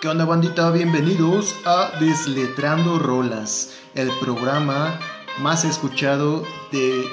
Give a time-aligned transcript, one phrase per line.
[0.00, 0.70] ¿Qué onda bandita?
[0.70, 4.96] Bienvenidos a Desletrando Rolas, el programa
[5.40, 7.04] más escuchado de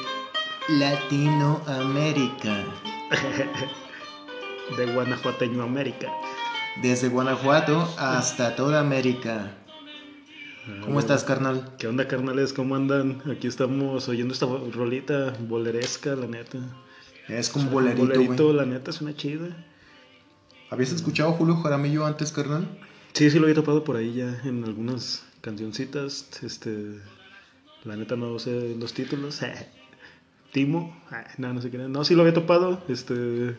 [0.70, 2.64] Latinoamérica.
[4.78, 6.14] de Guanajuateño América.
[6.84, 9.58] Desde Guanajuato hasta toda América.
[10.84, 11.74] ¿Cómo estás, carnal?
[11.80, 12.54] ¿Qué onda, carnales?
[12.54, 13.24] ¿Cómo andan?
[13.36, 16.60] Aquí estamos oyendo esta rolita boleresca, la neta.
[17.30, 18.58] Es como bolerito, bolerito, güey.
[18.58, 19.48] la neta, suena chida.
[20.76, 22.68] ¿Habías escuchado Julio Jaramillo antes, carnal?
[23.14, 26.28] Sí, sí lo había topado por ahí ya en algunas cancioncitas.
[26.44, 27.00] Este,
[27.86, 29.40] la neta no sé los títulos.
[30.52, 31.78] Timo, ah, no, no sé qué.
[31.78, 32.84] No, sí lo había topado.
[32.90, 33.56] Este,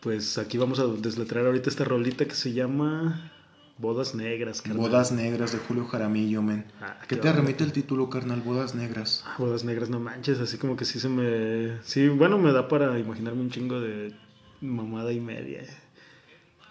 [0.00, 3.30] pues aquí vamos a desletrar ahorita esta rolita que se llama
[3.76, 4.88] Bodas Negras, carnal.
[4.88, 6.64] Bodas Negras de Julio Jaramillo, men.
[6.80, 8.40] Ah, ¿Qué qué te remite el título, carnal?
[8.40, 9.22] Bodas Negras.
[9.26, 11.76] Ah, Bodas negras, no manches, así como que sí se me...
[11.82, 14.14] Sí, bueno, me da para imaginarme un chingo de
[14.60, 15.62] mamada y media.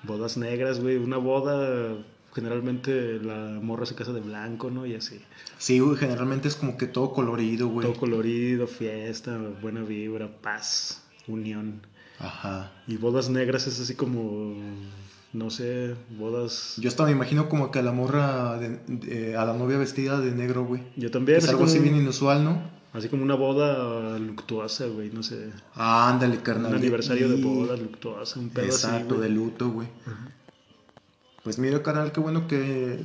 [0.03, 1.97] Bodas negras, güey, una boda,
[2.33, 4.85] generalmente la morra se casa de blanco, ¿no?
[4.85, 5.19] Y así.
[5.57, 7.87] Sí, güey, generalmente es como que todo colorido, güey.
[7.87, 11.81] Todo colorido, fiesta, buena vibra, paz, unión.
[12.19, 12.71] Ajá.
[12.87, 14.55] Y bodas negras es así como,
[15.33, 16.75] no sé, bodas...
[16.77, 20.19] Yo hasta me imagino como que a la morra, de- de- a la novia vestida
[20.19, 20.83] de negro, güey.
[20.95, 22.76] Yo también, Es algo como, así bien inusual, ¿no?
[22.93, 25.51] Así como una boda luctuosa, güey, no sé.
[25.75, 26.71] Ah, ándale, carnal.
[26.71, 29.87] Un aniversario de boda luctuosa, un pedo Exacto, de luto, güey.
[31.43, 32.99] Pues mira, carnal, qué bueno que...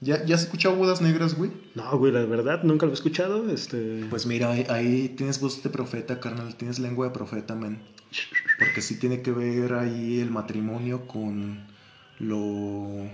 [0.00, 1.52] ¿Ya, ¿Ya has escuchado Bodas Negras, güey?
[1.76, 3.48] No, güey, la verdad, nunca lo he escuchado.
[3.48, 4.04] Este.
[4.10, 6.56] Pues mira, ahí, ahí tienes voz de profeta, carnal.
[6.56, 7.80] Tienes lengua de profeta, men.
[8.58, 11.66] Porque sí tiene que ver ahí el matrimonio con
[12.18, 13.08] lo...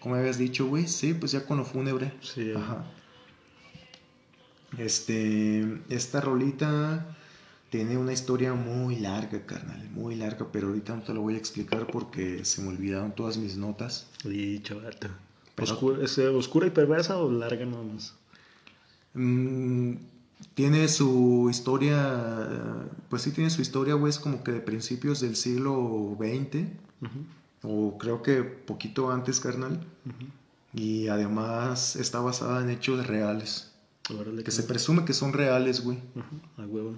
[0.00, 0.86] ¿Cómo habías dicho, güey?
[0.86, 2.12] Sí, pues ya con lo fúnebre.
[2.20, 2.84] Sí, Ajá.
[4.78, 7.16] Este, esta rolita
[7.70, 11.38] tiene una historia muy larga, carnal, muy larga, pero ahorita no te lo voy a
[11.38, 14.06] explicar porque se me olvidaron todas mis notas.
[14.24, 14.58] Y.
[15.56, 18.14] Pero- Oscura, ¿es, eh, ¿Oscura y perversa o larga nada más?
[19.14, 19.94] Mm,
[20.54, 25.36] tiene su historia, pues sí tiene su historia, güey, es como que de principios del
[25.36, 26.66] siglo XX,
[27.62, 29.80] o creo que poquito antes, carnal,
[30.72, 33.70] y además está basada en hechos reales,
[34.10, 35.98] Órale, que se presume que son reales, güey.
[36.16, 36.94] Ajá, a huevo.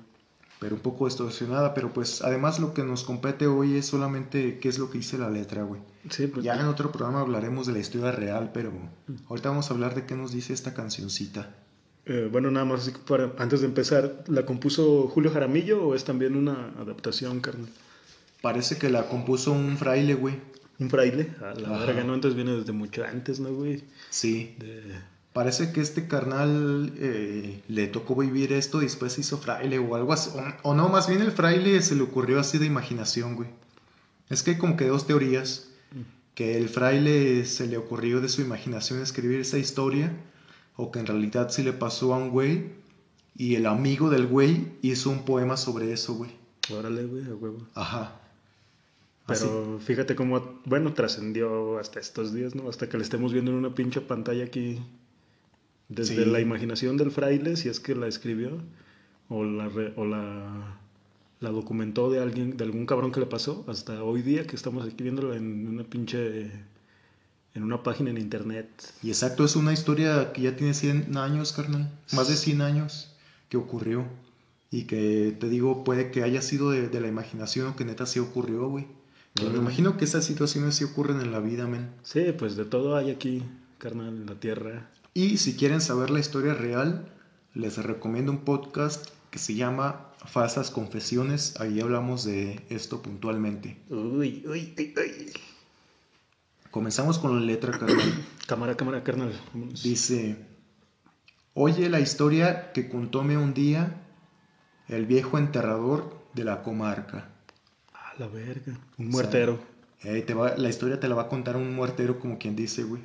[0.59, 4.69] pero un poco distorsionada, pero pues además lo que nos compete hoy es solamente qué
[4.69, 5.83] es lo que dice la letra, güey.
[6.11, 6.45] Sí, pues.
[6.45, 8.73] Ya en otro programa hablaremos de la historia real, pero
[9.29, 11.55] ahorita vamos a hablar de qué nos dice esta cancioncita.
[12.07, 16.37] eh, bueno, nada más para, antes de empezar, ¿la compuso Julio Jaramillo o es también
[16.37, 17.69] una adaptación, carnal?
[18.43, 20.37] Parece que la compuso un fraile, güey.
[20.79, 21.35] ¿Un fraile?
[21.41, 22.15] A la verga, ¿no?
[22.15, 23.83] Entonces viene desde mucho antes, ¿no, güey?
[24.11, 24.55] Sí.
[24.59, 24.83] De...
[25.37, 29.95] Parece que este carnal eh, le tocó vivir esto y después se hizo fraile o
[29.95, 30.31] algo así.
[30.63, 33.51] O, o no, más bien el fraile se le ocurrió así de imaginación, güey.
[34.31, 35.69] Es que hay como que dos teorías.
[36.35, 40.11] Que el fraile se le ocurrió de su imaginación escribir esa historia
[40.75, 42.71] o que en realidad sí le pasó a un güey
[43.37, 46.31] y el amigo del güey hizo un poema sobre eso, güey.
[46.73, 47.59] Órale, güey, a huevo.
[47.75, 48.23] Ajá.
[49.27, 49.45] Así.
[49.45, 52.71] Pero fíjate cómo, bueno, trascendió hasta estos días, ¿no?
[52.71, 54.81] Hasta que la estemos viendo en una pinche pantalla aquí.
[55.89, 56.31] Desde Sí.
[56.31, 58.59] la imaginación del fraile, si es que la escribió,
[59.29, 60.79] o la, re- o la,
[61.41, 64.85] la documentó de alguien, de algún cabrón que le pasó, hasta hoy día que estamos
[64.87, 66.51] aquí viéndola en una pinche,
[67.55, 68.69] en una página en internet.
[69.03, 71.91] Y exacto, es una historia que ya tiene 100 años, carnal.
[72.13, 73.13] Más de 100 años
[73.49, 74.05] que ocurrió.
[74.71, 78.05] Y que te digo, puede que haya sido de, de la imaginación o que neta
[78.07, 78.87] sí ocurrió, güey.
[79.35, 81.91] Que me imagino que esas situaciones sí ocurren en la vida, men.
[82.03, 83.43] Sí, pues de todo hay aquí,
[83.79, 84.91] carnal, en la tierra.
[85.17, 87.09] Y si quieren saber la historia real,
[87.55, 91.59] les recomiendo un podcast que se llama Falsas Confesiones.
[91.59, 93.79] Ahí hablamos de esto puntualmente.
[93.89, 95.33] Uy, uy, uy, uy.
[96.71, 98.27] Comenzamos con la letra, carnal.
[98.47, 99.33] Cámara, cámara, carnal.
[99.55, 99.83] vámonos.
[99.83, 100.37] Dice,
[101.55, 104.03] oye la historia que contóme un día
[104.89, 107.31] el viejo enterrador de la comarca.
[107.95, 108.79] A la verga.
[108.99, 109.59] Un muertero.
[110.03, 112.83] Eh, te va- la historia te la va a contar un muertero como quien dice,
[112.85, 113.01] güey.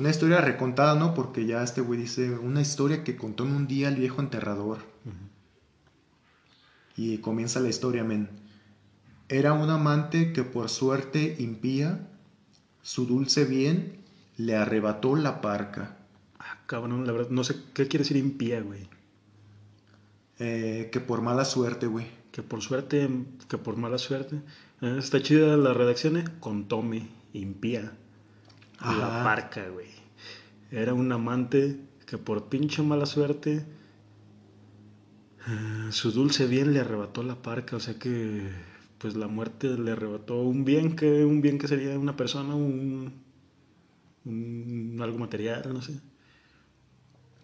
[0.00, 1.12] Una historia recontada, ¿no?
[1.12, 4.78] Porque ya este güey dice, una historia que contó un día el viejo enterrador.
[6.96, 8.30] Y comienza la historia, men.
[9.28, 12.08] Era un amante que por suerte impía,
[12.80, 13.98] su dulce bien
[14.38, 15.98] le arrebató la parca.
[16.38, 18.88] Ah, cabrón, la verdad, no sé qué quiere decir impía, güey.
[20.38, 22.06] Eh, que por mala suerte, güey.
[22.32, 23.06] Que por suerte,
[23.50, 24.40] que por mala suerte.
[24.80, 26.24] Eh, está chida la redacción, ¿eh?
[26.40, 26.66] Con
[27.34, 27.92] impía.
[28.80, 29.88] La parca, güey.
[30.70, 33.64] Era un amante que por pinche mala suerte.
[35.46, 38.50] eh, su dulce bien le arrebató la parca, o sea que
[38.98, 43.14] pues la muerte le arrebató un bien que un bien que sería una persona, un,
[44.24, 46.00] un algo material, no sé.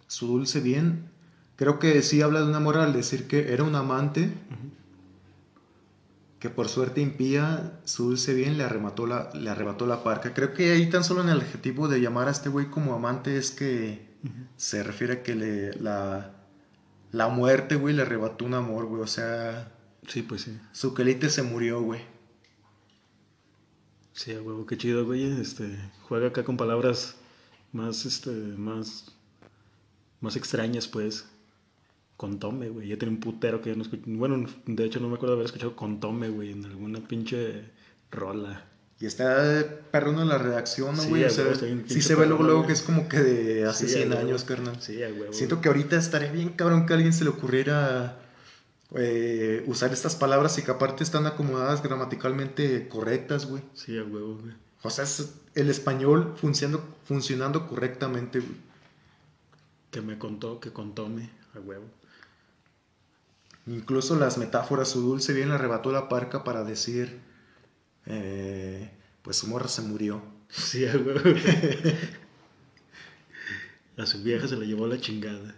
[0.08, 1.10] Su dulce bien.
[1.56, 4.32] Creo que sí habla de una amor al decir que era un amante
[6.38, 10.34] que por suerte impía su dulce bien le arrebató la, le arrebató la parca.
[10.34, 13.36] Creo que ahí tan solo en el adjetivo de llamar a este güey como amante
[13.36, 14.06] es que
[14.56, 16.34] se refiere a que le, la,
[17.12, 19.02] la muerte, güey, le arrebató un amor, güey.
[19.02, 19.72] O sea,
[20.08, 20.58] Sí, pues sí.
[20.72, 22.00] su quelite se murió, güey.
[24.12, 25.24] Sí, a huevo, qué chido, güey.
[25.40, 27.16] Este, juega acá con palabras
[27.72, 29.06] más, este, más,
[30.20, 31.26] más extrañas, pues.
[32.16, 32.88] Con tome, güey.
[32.88, 34.02] Ya tiene un putero que yo no escucho.
[34.06, 37.64] Bueno, de hecho no me acuerdo haber escuchado con tome, güey, en alguna pinche
[38.10, 38.64] rola.
[38.98, 41.24] Y está perrón en la redacción, ¿no, Sí, güey?
[41.24, 42.68] a o sea, sí se ve luego, luego güey.
[42.68, 44.22] que es como que de hace Sí, a 100 huevo.
[44.22, 44.80] años, carnal.
[44.80, 45.34] Sí, a huevo.
[45.34, 48.18] Siento que ahorita estaría bien cabrón que a alguien se le ocurriera
[48.94, 53.62] eh, usar estas palabras y que aparte están acomodadas gramaticalmente correctas, güey.
[53.74, 54.54] Sí, a huevo, güey.
[54.82, 58.54] O sea, es el español funcionando, funcionando correctamente, güey.
[59.90, 61.84] Que me contó, que contóme, a huevo.
[63.66, 67.18] Incluso las metáforas, su dulce bien le arrebató la parca para decir,
[68.06, 68.90] eh,
[69.22, 70.22] pues su morra se murió.
[70.48, 71.20] Sí, a huevo.
[73.96, 75.56] a su vieja se la llevó la chingada.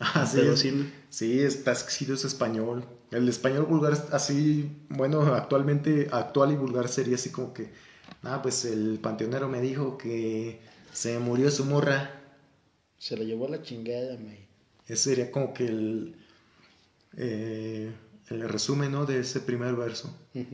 [0.00, 0.66] Así es.
[1.10, 2.84] sí, está escrito es español.
[3.12, 7.70] El español vulgar es así, bueno, actualmente, actual y vulgar sería así como que,
[8.24, 10.60] ah, pues el panteonero me dijo que
[10.92, 12.20] se murió su morra.
[12.98, 14.48] Se la llevó la chingada, güey.
[14.88, 16.16] Ese sería como que el,
[17.16, 17.92] eh,
[18.28, 19.06] el resumen, ¿no?
[19.06, 20.14] De ese primer verso.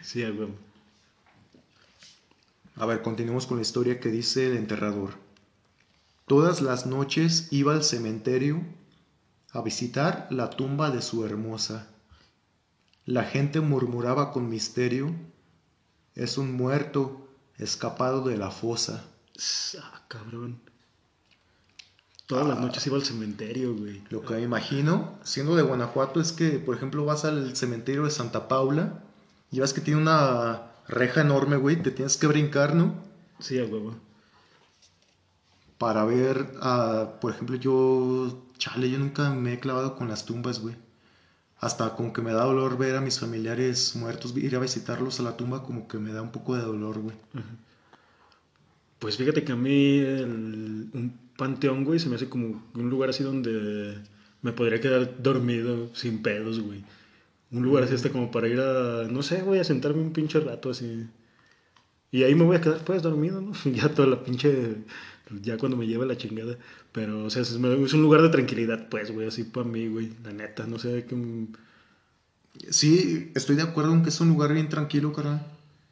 [0.00, 0.54] Sí, a huevo.
[2.76, 5.14] A ver, continuemos con la historia que dice el enterrador.
[6.26, 8.62] Todas las noches iba al cementerio
[9.50, 11.88] a visitar la tumba de su hermosa.
[13.04, 15.14] La gente murmuraba con misterio,
[16.14, 19.04] es un muerto escapado de la fosa.
[19.80, 20.60] Ah, cabrón.
[22.26, 24.02] Todas las noches iba al cementerio, güey.
[24.10, 28.10] Lo que me imagino, siendo de Guanajuato, es que, por ejemplo, vas al cementerio de
[28.10, 29.02] Santa Paula
[29.52, 32.94] y ves que tiene una reja enorme, güey, te tienes que brincar, ¿no?
[33.38, 33.94] Sí, a huevo.
[35.78, 40.60] para ver, ah, por ejemplo, yo, chale, yo nunca me he clavado con las tumbas,
[40.60, 40.76] güey.
[41.58, 45.24] Hasta como que me da dolor ver a mis familiares muertos, ir a visitarlos a
[45.24, 47.16] la tumba, como que me da un poco de dolor, güey.
[48.98, 53.10] Pues fíjate que a mí el- un panteón, güey, se me hace como un lugar
[53.10, 53.98] así donde
[54.42, 56.84] me podría quedar dormido sin pedos, güey.
[57.50, 60.40] Un lugar así hasta como para ir a, no sé, güey, a sentarme un pinche
[60.40, 61.06] rato así.
[62.10, 63.52] Y ahí me voy a quedar pues dormido, ¿no?
[63.72, 64.76] Ya toda la pinche,
[65.42, 66.56] ya cuando me lleve la chingada.
[66.92, 70.12] Pero, o sea, es, un lugar de tranquilidad, pues, güey, así para mí, güey.
[70.24, 71.16] La neta, no sé, qué...
[72.70, 75.46] Sí, estoy de acuerdo en que es un lugar bien tranquilo, carnal.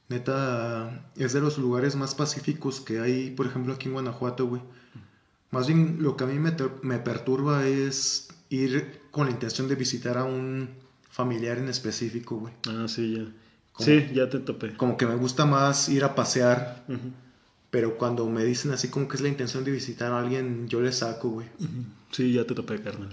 [0.08, 4.62] Neta, es de los lugares más pacíficos que hay, por ejemplo, aquí en Guanajuato, güey.
[5.54, 9.74] Más bien, lo que a mí me, me perturba es ir con la intención de
[9.76, 10.68] visitar a un
[11.10, 12.52] familiar en específico, güey.
[12.68, 13.24] Ah, sí, ya.
[13.78, 14.76] Sí, ya te topé.
[14.76, 16.84] Como que me gusta más ir a pasear.
[17.70, 20.80] Pero cuando me dicen así como que es la intención de visitar a alguien, yo
[20.80, 21.48] le saco, güey.
[22.12, 23.10] Sí, ya te topé, carnal.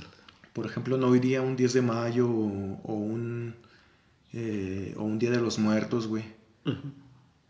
[0.53, 3.55] Por ejemplo, no iría un 10 de mayo o, o un,
[4.33, 6.25] eh, o un Día de los Muertos, güey.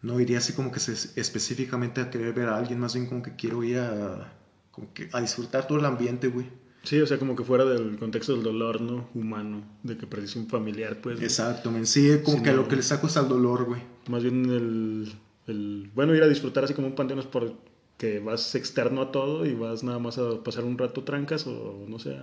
[0.01, 3.21] No iría así como que se- específicamente a querer ver a alguien, más bien como
[3.21, 4.33] que quiero ir a,
[4.71, 6.47] como que a disfrutar todo el ambiente, güey.
[6.83, 9.07] Sí, o sea, como que fuera del contexto del dolor, ¿no?
[9.13, 11.19] Humano, de que perdiste un familiar, pues.
[11.19, 11.23] ¿no?
[11.23, 11.85] Exacto, men.
[11.85, 12.57] Sí, como Sí, que no.
[12.57, 13.81] lo que le saco es al dolor, güey.
[14.09, 15.13] Más bien el,
[15.47, 19.45] el- Bueno, ir a disfrutar así como un panteón es porque vas externo a todo
[19.45, 22.17] y vas nada más a pasar un rato trancas o, no sé,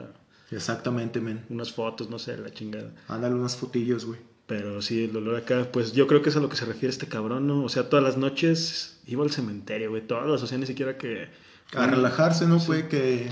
[0.50, 1.44] Exactamente, men.
[1.50, 2.92] unas fotos, no sé, la chingada.
[3.06, 4.18] Ándale unas fotillos, güey.
[4.46, 6.88] Pero sí, el dolor acá, pues yo creo que es a lo que se refiere
[6.88, 7.62] este cabrón, ¿no?
[7.64, 10.06] O sea, todas las noches iba al cementerio, güey.
[10.06, 11.28] Todas o sea, ni siquiera que...
[11.74, 12.60] A relajarse, ¿no?
[12.60, 13.30] Fue que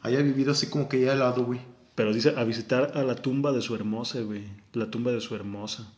[0.00, 1.60] haya vivido así como que ya al lado, güey.
[1.94, 4.44] Pero dice, a visitar a la tumba de su hermosa, güey.
[4.72, 5.92] La tumba de su hermosa.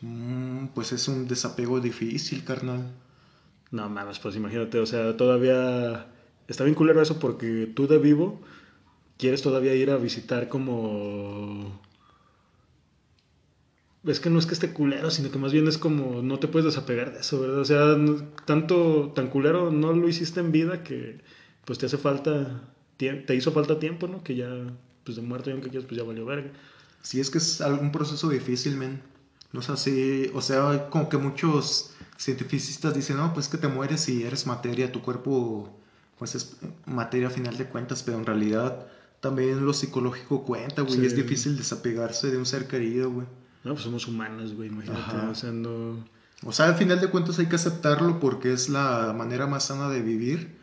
[0.00, 2.90] Mm, pues es un desapego difícil, carnal.
[3.70, 6.06] No mames, pues imagínate, o sea, todavía
[6.48, 8.40] está bien culero eso porque tú de vivo
[9.16, 11.80] quieres todavía ir a visitar como...
[14.04, 16.48] Es que no es que esté culero, sino que más bien es como no te
[16.48, 17.58] puedes desapegar de eso, ¿verdad?
[17.60, 17.96] O sea,
[18.44, 21.20] tanto, tan culero no lo hiciste en vida que
[21.64, 22.62] pues te hace falta,
[22.96, 24.24] te hizo falta tiempo, ¿no?
[24.24, 24.48] Que ya,
[25.04, 26.50] pues de muerto ya que quieres, pues ya valió verga.
[27.02, 29.00] Sí, es que es algún proceso difícil, men.
[29.52, 34.08] No sé si, o sea, como que muchos cientificistas dicen, no, pues que te mueres
[34.08, 35.78] y eres materia, tu cuerpo,
[36.18, 36.56] pues es
[36.86, 38.86] materia a final de cuentas, pero en realidad
[39.20, 41.00] también lo psicológico cuenta, güey.
[41.00, 41.06] Sí.
[41.06, 43.26] Es difícil desapegarse de un ser querido, güey.
[43.64, 45.00] No, pues somos humanos, güey, imagínate.
[45.00, 45.28] Ajá.
[45.30, 46.04] O sea, no.
[46.44, 49.88] O sea, al final de cuentas hay que aceptarlo porque es la manera más sana
[49.88, 50.56] de vivir,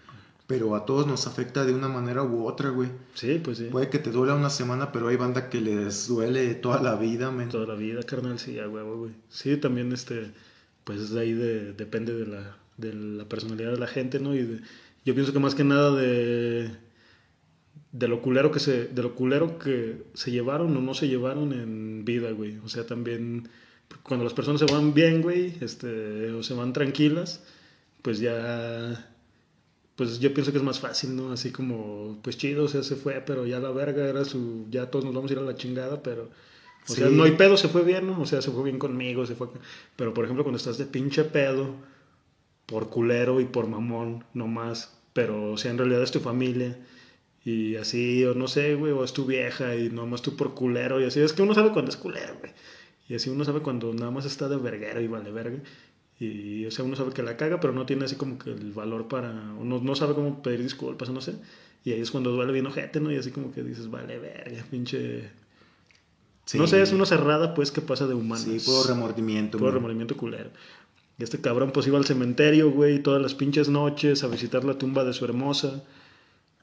[0.48, 2.90] pero a todos nos afecta de una manera u otra, güey.
[3.14, 3.66] Sí, pues sí.
[3.72, 7.32] Puede que te duela una semana, pero hay banda que les duele toda la vida,
[7.32, 7.48] men.
[7.50, 9.12] Toda la vida, carnal, sí, a huevo, güey.
[9.30, 10.32] Sí, también, este,
[10.84, 14.36] pues de ahí de- depende de la, de la personalidad de la gente, ¿no?
[14.36, 14.60] Y de-
[15.06, 16.72] yo pienso que más que nada de,
[17.92, 21.54] de lo culero que se, de lo culero que se llevaron o no se llevaron
[21.54, 22.58] en vida, güey.
[22.64, 23.50] O sea, también
[24.04, 27.44] cuando las personas se van bien, güey, este, o se van tranquilas,
[28.02, 29.12] pues ya,
[29.96, 31.32] pues yo pienso que es más fácil, ¿no?
[31.32, 34.92] Así como, pues chido, o sea, se fue, pero ya la verga era su, ya
[34.92, 36.30] todos nos vamos a ir a la chingada, pero,
[36.88, 38.22] o sea, no hay pedo, se fue bien, ¿no?
[38.22, 39.48] O sea, se fue bien conmigo, se fue,
[39.96, 41.76] pero por ejemplo, cuando estás de pinche pedo,
[42.66, 46.78] por culero y por mamón, no más, pero, o sea, en realidad es tu familia.
[47.50, 51.02] Y así, o no sé, güey, o es tu vieja y nomás tú por culero
[51.02, 51.20] y así.
[51.20, 52.52] Es que uno sabe cuando es culero, güey.
[53.08, 55.58] Y así uno sabe cuando nada más está de verguero y vale verga.
[56.20, 58.72] Y, o sea, uno sabe que la caga, pero no tiene así como que el
[58.72, 59.32] valor para...
[59.60, 61.36] Uno no sabe cómo pedir disculpas o no sé.
[61.84, 63.12] Y ahí es cuando duele bien ojete, ¿no?
[63.12, 65.30] Y así como que dices, vale verga, pinche...
[66.46, 66.58] Sí.
[66.58, 68.44] No sé, es una cerrada, pues, que pasa de humanos.
[68.44, 70.50] Sí, puro remordimiento, Puro remordimiento culero.
[71.18, 74.78] Y este cabrón pues iba al cementerio, güey, todas las pinches noches a visitar la
[74.78, 75.84] tumba de su hermosa.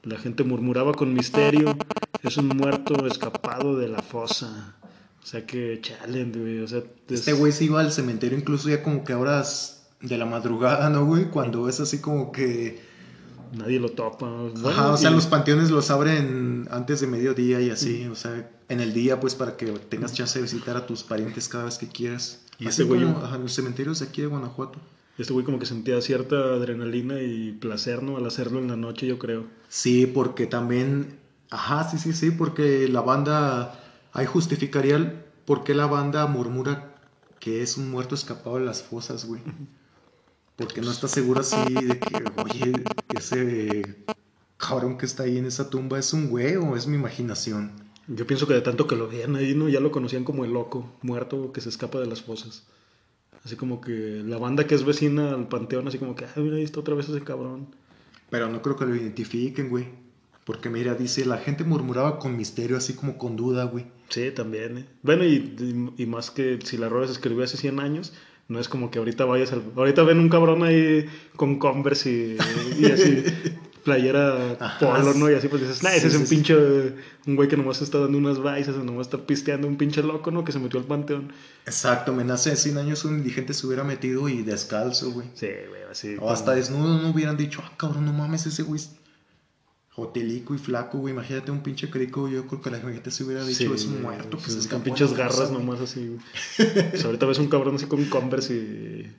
[0.06, 1.76] La gente murmuraba con misterio,
[2.22, 4.76] es un muerto escapado de la fosa.
[5.22, 6.78] O sea que chale, güey, o sea...
[7.08, 10.24] es- Este güey se iba al cementerio incluso ya como que a horas de la
[10.26, 11.24] madrugada, ¿no, güey?
[11.30, 12.80] Cuando es así como que...
[13.52, 14.26] Nadie lo topa.
[14.28, 18.14] Bueno, Ajá, o sea, y- los panteones los abren antes de mediodía y así, o
[18.14, 21.64] sea, en el día, pues, para que tengas chance de visitar a tus parientes cada
[21.64, 22.42] vez que quieras.
[22.58, 24.78] Y así este güey- como ajá, los cementerios de aquí de Guanajuato.
[25.18, 28.16] Este güey como que sentía cierta adrenalina y placer, ¿no?
[28.16, 29.46] Al hacerlo en la noche, yo creo.
[29.68, 31.18] Sí, porque también,
[31.50, 33.80] ajá, sí, sí, sí, porque la banda,
[34.12, 35.12] ahí justificaría el
[35.46, 36.96] por qué la banda murmura
[37.40, 39.40] que es un muerto escapado de las fosas, güey.
[40.56, 42.72] Porque no está seguro así de que, oye,
[43.16, 44.04] ese
[44.56, 47.72] cabrón que está ahí en esa tumba es un güey o es mi imaginación.
[48.08, 49.68] Yo pienso que de tanto que lo veían ahí, ¿no?
[49.68, 52.66] Ya lo conocían como el loco, muerto que se escapa de las fosas.
[53.44, 56.56] Así como que la banda que es vecina al panteón, así como que, ay, mira,
[56.56, 57.68] ahí está otra vez ese cabrón.
[58.30, 59.86] Pero no creo que lo identifiquen, güey.
[60.44, 63.86] Porque mira, dice, la gente murmuraba con misterio, así como con duda, güey.
[64.08, 64.86] Sí, también, ¿eh?
[65.02, 68.12] Bueno, y, y más que si la se escribió hace 100 años,
[68.48, 69.62] no es como que ahorita vayas al...
[69.74, 73.24] Ahorita ven un cabrón ahí con Converse y, y así,
[73.86, 75.30] playera Ajá, polo, ¿no?
[75.30, 76.34] Y así pues dices, nah, ese sí, es un sí, sí.
[76.34, 76.54] pinche...
[77.26, 80.30] Un güey que nomás está dando unas baisas o nomás está pisteando, un pinche loco,
[80.30, 80.44] ¿no?
[80.44, 81.32] Que se metió al panteón.
[81.64, 85.28] Exacto, men, hace 100 años un indigente se hubiera metido y descalzo, güey.
[85.34, 86.16] Sí, güey, así.
[86.20, 88.90] O hasta desnudo no hubieran dicho, ah, cabrón, no mames, ese güey es
[89.90, 91.14] hotelico y flaco, güey.
[91.14, 94.36] Imagínate un pinche crico, yo creo que la gente se hubiera dicho, es un muerto
[94.36, 95.62] que se Con escapó pinches garras güey".
[95.62, 96.06] nomás así.
[96.06, 96.20] güey.
[96.90, 99.12] Pues ahorita ves un cabrón así con Converse y,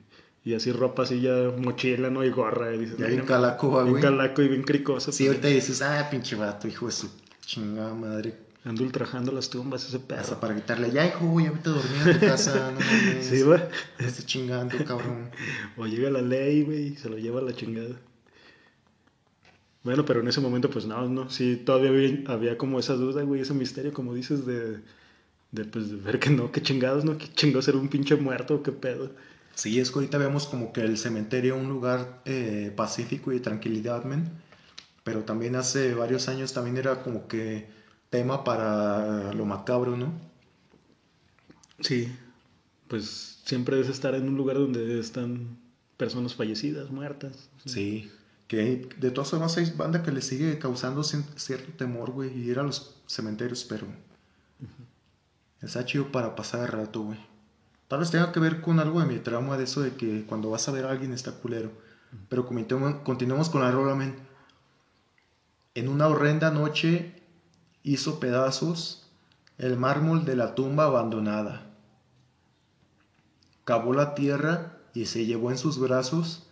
[0.44, 2.24] y así ropa así ya mochila, ¿no?
[2.24, 2.74] Y gorra.
[2.74, 3.90] Y dices, Ya "Ay, bien calaco, mames".
[3.90, 4.02] güey.
[4.02, 5.12] Bien calaco y bien cricoso.
[5.12, 7.10] Sí, pues, ahorita dices, ah, pinche vato, hijo de su
[7.44, 8.34] chingada madre.
[8.64, 10.40] Ando ultrajando las tumbas ese Hasta perro.
[10.40, 13.26] para gritarle, ya, hijo, ya vete a dormir en tu casa, no mames.
[13.26, 13.60] Sí, güey.
[13.98, 15.30] No estés chingando, cabrón.
[15.76, 17.94] O llega la ley, güey, y se lo lleva a la chingada.
[19.84, 23.22] Bueno, pero en ese momento, pues no, no, sí, todavía había, había como esa duda,
[23.22, 24.80] güey, ese misterio, como dices, de,
[25.52, 27.16] de, pues, de ver que no, que chingados, ¿no?
[27.16, 29.12] Que chingados era un pinche muerto, qué pedo.
[29.58, 33.40] Sí, es que ahorita vemos como que el cementerio un lugar eh, pacífico y de
[33.40, 34.30] tranquilidad, men.
[35.02, 37.66] Pero también hace varios años también era como que
[38.08, 40.12] tema para lo macabro, ¿no?
[41.80, 42.08] Sí,
[42.86, 45.58] pues siempre es estar en un lugar donde están
[45.96, 47.50] personas fallecidas, muertas.
[47.64, 48.12] Sí.
[48.46, 52.60] Que de todas formas hay banda que le sigue causando cierto temor, güey, y ir
[52.60, 53.88] a los cementerios, pero
[55.60, 57.27] está chido para pasar el rato, güey.
[57.88, 60.50] Tal vez tenga que ver con algo de mi trauma de eso de que cuando
[60.50, 61.72] vas a ver a alguien está culero.
[62.28, 64.14] Pero continuemos, continuemos con la rola, men.
[65.74, 67.22] En una horrenda noche
[67.82, 69.08] hizo pedazos
[69.56, 71.66] el mármol de la tumba abandonada.
[73.64, 76.46] Cavó la tierra y se llevó en sus brazos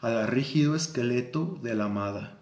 [0.00, 2.38] al rígido esqueleto de la amada.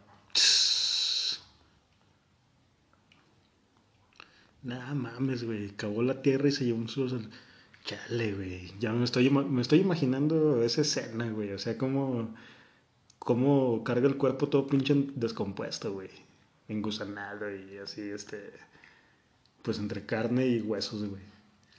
[4.63, 5.71] Nah, mames, güey.
[5.71, 7.15] Cavó la tierra y se llevó un sus...
[7.91, 8.73] Chale, güey.
[8.79, 11.51] Ya me estoy, me estoy imaginando esa escena, güey.
[11.51, 12.33] O sea, cómo,
[13.19, 16.11] cómo carga el cuerpo todo pinche descompuesto, güey.
[16.69, 18.53] Engusanado y así, este...
[19.63, 21.23] Pues entre carne y huesos, güey.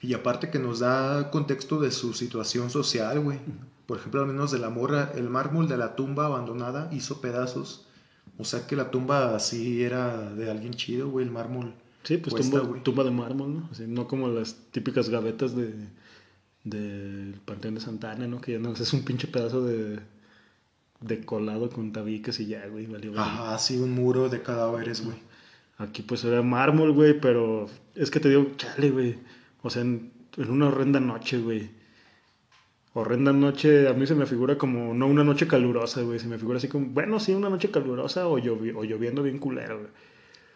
[0.02, 3.40] Y aparte que nos da contexto de su situación social, güey.
[3.86, 7.88] Por ejemplo, al menos de la morra, el mármol de la tumba abandonada hizo pedazos
[8.38, 11.74] O sea que la tumba así era de alguien chido, güey, el mármol.
[12.04, 12.84] Sí, pues tumba, güey.
[12.84, 13.70] tumba de mármol, ¿no?
[13.72, 15.74] Así, no como las típicas gavetas de
[16.64, 18.40] del Panteón de Santana, ¿no?
[18.40, 20.00] Que ya no es un pinche pedazo de,
[21.00, 23.20] de colado con tabiques y ya, güey, valió.
[23.20, 25.18] Ajá, sí, un muro de cadáveres, güey.
[25.80, 29.18] Aquí pues era mármol, güey, pero es que te digo, chale, güey.
[29.64, 31.72] O sea, en, en una horrenda noche, güey.
[32.94, 36.20] Horrenda noche, a mí se me figura como, no una noche calurosa, güey.
[36.20, 39.40] Se me figura así como, bueno, sí, una noche calurosa o, llovi- o lloviendo bien
[39.40, 39.90] culero, güey.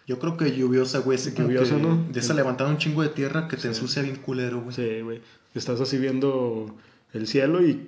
[0.08, 1.18] Yo creo que lluviosa, güey.
[1.34, 2.06] Como Lluviosa, ¿no?
[2.12, 4.76] De esa levantada un chingo de tierra que te ensucia bien culero, güey.
[4.76, 5.22] Sí, güey.
[5.56, 6.76] Estás así viendo
[7.14, 7.88] el cielo y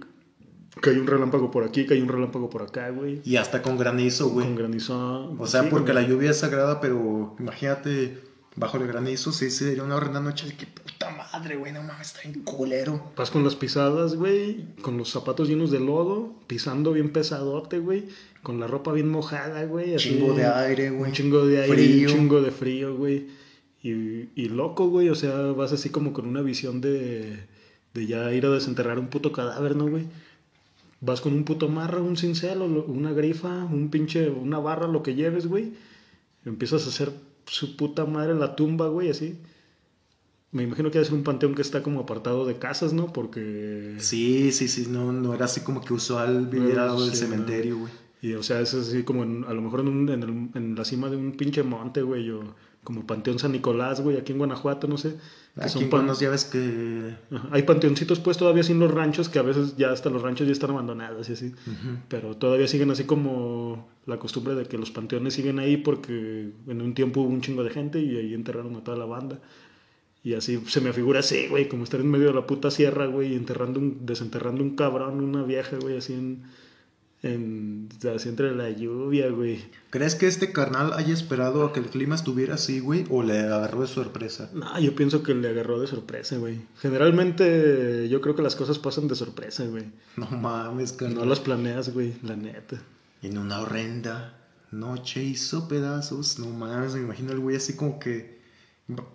[0.81, 3.21] cae un relámpago por aquí, cae un relámpago por acá, güey.
[3.23, 4.47] Y hasta con granizo, güey.
[4.47, 5.35] Con granizo.
[5.37, 6.03] O sea, Sí, porque güey.
[6.03, 8.19] la lluvia es sagrada, pero imagínate,
[8.55, 12.07] bajo el granizo, sí sería una horrenda noche de que puta madre, güey, no mames,
[12.15, 13.11] está bien culero.
[13.15, 18.07] Vas con las pisadas, güey, con los zapatos llenos de lodo, pisando bien pesadote, güey,
[18.47, 19.93] con la ropa bien mojada, güey.
[19.95, 21.09] así, Chingo de aire, güey.
[21.09, 22.09] Un chingo de aire, Frío.
[22.09, 23.27] un chingo de frío, güey.
[23.83, 27.45] Y, y loco, güey, o sea, vas así como con una visión de,
[27.93, 30.05] de ya ir a desenterrar un puto cadáver, ¿no, güey?
[31.01, 35.13] Vas con un puto marro, un cincel, una grifa, un pinche, una barra, lo que
[35.13, 35.73] lleves, güey.
[36.45, 37.11] Empiezas a hacer
[37.47, 39.37] su puta madre la tumba, güey, así.
[40.53, 43.11] Me imagino que debe ser un panteón que está como apartado de casas, ¿no?
[43.11, 43.95] Porque...
[43.97, 47.79] Sí, sí, sí, no, no era así como que usual vivir al lado del cementerio,
[47.79, 48.06] güey.
[48.21, 50.75] Y o sea, es así como en- a lo mejor en, un- en, el- en
[50.75, 52.41] la cima de un pinche monte, güey, o
[52.83, 55.15] como Panteón San Nicolás, güey, aquí en Guanajuato, no sé.
[55.55, 57.15] que Aquí son en pan- Buenos ya ves que...
[57.35, 60.47] Ajá, Hay panteoncitos pues todavía en los ranchos, que a veces ya hasta los ranchos
[60.47, 61.51] ya están abandonados y así.
[62.07, 66.81] Pero todavía siguen así como la costumbre de que los panteones siguen ahí porque en
[66.81, 69.39] un tiempo hubo un chingo de gente y ahí enterraron a toda la banda.
[70.23, 73.05] Y así se me figura así, güey, como estar en medio de la puta sierra,
[73.07, 76.43] güey, enterrando un, desenterrando un cabrón, una vieja, güey, así en,
[77.23, 79.63] en así entre la lluvia, güey.
[79.89, 83.05] ¿Crees que este carnal haya esperado a que el clima estuviera así, güey?
[83.09, 84.49] ¿O le agarró de sorpresa?
[84.53, 86.61] No, yo pienso que le agarró de sorpresa, güey.
[86.79, 89.85] Generalmente yo creo que las cosas pasan de sorpresa, güey.
[90.15, 91.19] No mames, carnal.
[91.19, 92.81] No las planeas, güey, la neta.
[93.23, 94.37] En una horrenda
[94.71, 96.37] noche hizo pedazos.
[96.39, 98.36] No mames, me imagino el güey así como que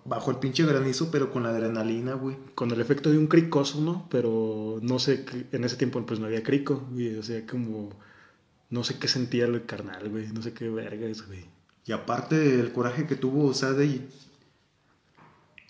[0.05, 2.37] bajo el pinche granizo, pero con la adrenalina, güey.
[2.55, 4.07] con el efecto de un cricoso, ¿no?
[4.09, 7.89] Pero no sé, en ese tiempo pues no había crico, güey, o sea, como,
[8.69, 11.45] no sé qué sentía el carnal, güey, no sé qué verga es, güey.
[11.85, 14.07] Y aparte el coraje que tuvo, o sea, de...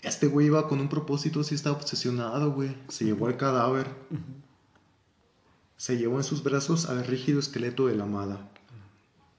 [0.02, 2.76] Este güey iba con un propósito, sí estaba obsesionado, güey.
[2.88, 3.88] Se llevó el cadáver.
[5.76, 8.50] Se llevó en sus brazos al rígido esqueleto de la amada.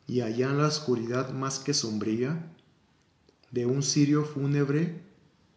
[0.07, 2.51] Y allá en la oscuridad más que sombría,
[3.51, 5.01] de un cirio fúnebre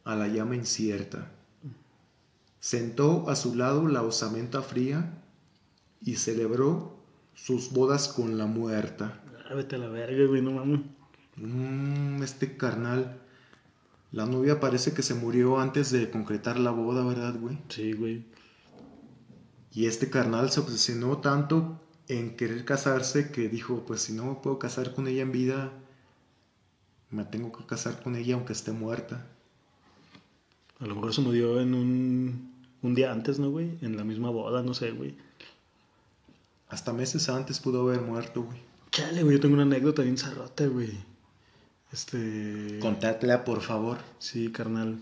[0.04, 1.30] a la llama incierta.
[2.60, 5.22] Sentó a su lado la osamenta fría
[6.00, 6.98] y celebró
[7.34, 9.20] sus bodas con la muerta.
[9.48, 10.80] Ah, vete a la verga, güey, no mames.
[11.36, 13.20] Mm, este carnal.
[14.10, 17.58] La novia parece que se murió antes de concretar la boda, ¿verdad, güey?
[17.68, 18.24] Sí, güey.
[19.72, 24.34] Y este carnal se obsesionó tanto en querer casarse que dijo, pues si no me
[24.36, 25.72] puedo casar con ella en vida,
[27.10, 29.26] me tengo que casar con ella aunque esté muerta.
[30.80, 33.70] A lo mejor se murió en un, un día antes, ¿no, güey?
[33.82, 35.16] En la misma boda, no sé, güey.
[36.68, 38.58] Hasta meses antes pudo haber muerto, güey.
[38.90, 40.90] Chale, güey, yo tengo una anécdota bien zarrota, güey.
[41.92, 42.78] Este...
[42.80, 43.98] Contátela, por favor.
[44.18, 44.98] Sí, carnal.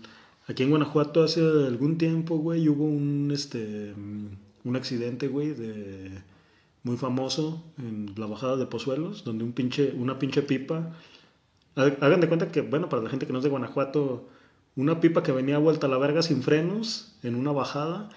[0.47, 3.93] Aquí en Guanajuato hace algún tiempo, güey, hubo un, este,
[4.63, 6.21] un accidente, güey, de
[6.83, 10.93] muy famoso en la bajada de Pozuelos, donde un pinche, una pinche pipa.
[11.77, 14.27] Ha- Hagan de cuenta que, bueno, para la gente que no es de Guanajuato,
[14.75, 18.09] una pipa que venía vuelta a la verga sin frenos en una bajada,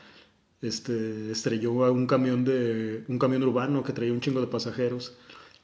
[0.63, 5.15] este, estrelló a un camión de, un camión urbano que traía un chingo de pasajeros.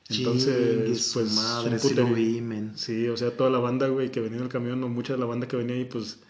[0.09, 2.41] Entonces, pues, madre, sí lo vi.
[2.77, 5.19] Sí, o sea, toda la banda, güey, que venía en el camión, o mucha de
[5.19, 6.21] la banda que venía ahí, pues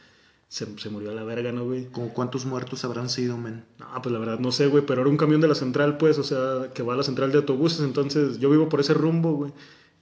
[0.48, 1.86] se, se murió a la verga, ¿no, güey?
[1.86, 3.64] ¿Como cuántos muertos habrán sido, men?
[3.78, 6.18] No, pues la verdad no sé, güey, pero era un camión de la central, pues,
[6.18, 9.32] o sea, que va a la central de autobuses, entonces yo vivo por ese rumbo,
[9.34, 9.52] güey.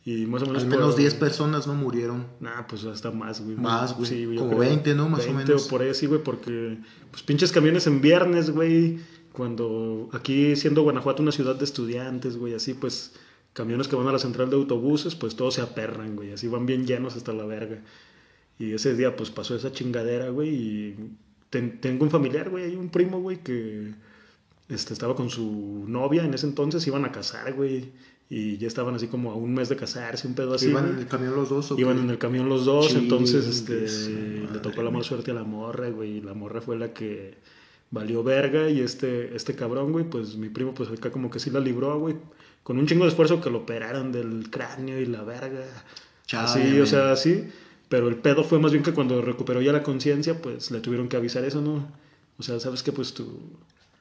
[0.06, 2.26] Y más o menos Al por- menos 10 personas no murieron.
[2.40, 3.56] Nah, pues hasta más, güey.
[3.56, 4.34] Más, güey.
[4.34, 5.08] yo Como 20, ¿no?
[5.08, 5.66] Más o 20 menos.
[5.66, 6.76] o por ahí, sí, güey, porque,
[7.10, 8.98] pues pinches camiones en viernes, güey.
[9.32, 13.14] Cuando aquí, siendo Guanajuato una ciudad de estudiantes, güey, así, pues,
[13.54, 16.66] camiones que van a la central de autobuses, pues todos se aperran, güey, así van
[16.66, 17.80] bien llenos hasta la verga.
[18.58, 20.96] Y ese día, pues pasó esa chingadera, güey, y
[21.50, 23.94] ten- tengo un familiar, güey, hay un primo, güey, que
[24.68, 27.92] este, estaba con su novia en ese entonces, iban a casar, güey.
[28.30, 30.68] Y ya estaban así como a un mes de casarse, un pedo así.
[30.68, 32.02] ¿Iban en el camión los dos o Iban qué?
[32.02, 35.90] en el camión los dos, entonces este, le tocó la mala suerte a la morra,
[35.90, 36.18] güey.
[36.18, 37.34] Y la morra fue la que
[37.90, 38.70] valió verga.
[38.70, 41.98] Y este, este cabrón, güey, pues mi primo, pues acá como que sí la libró,
[42.00, 42.16] güey.
[42.62, 45.64] con un chingo de esfuerzo que lo operaron del cráneo y la verga.
[46.26, 47.44] Chale, así, o sea, así.
[47.90, 51.08] Pero el pedo fue más bien que cuando recuperó ya la conciencia, pues le tuvieron
[51.08, 51.86] que avisar eso, ¿no?
[52.38, 53.38] O sea, sabes que pues tú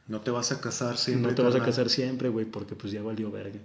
[0.08, 1.30] No te vas a casar siempre.
[1.32, 3.60] no te vas a casar siempre, güey, porque pues ya valió verga.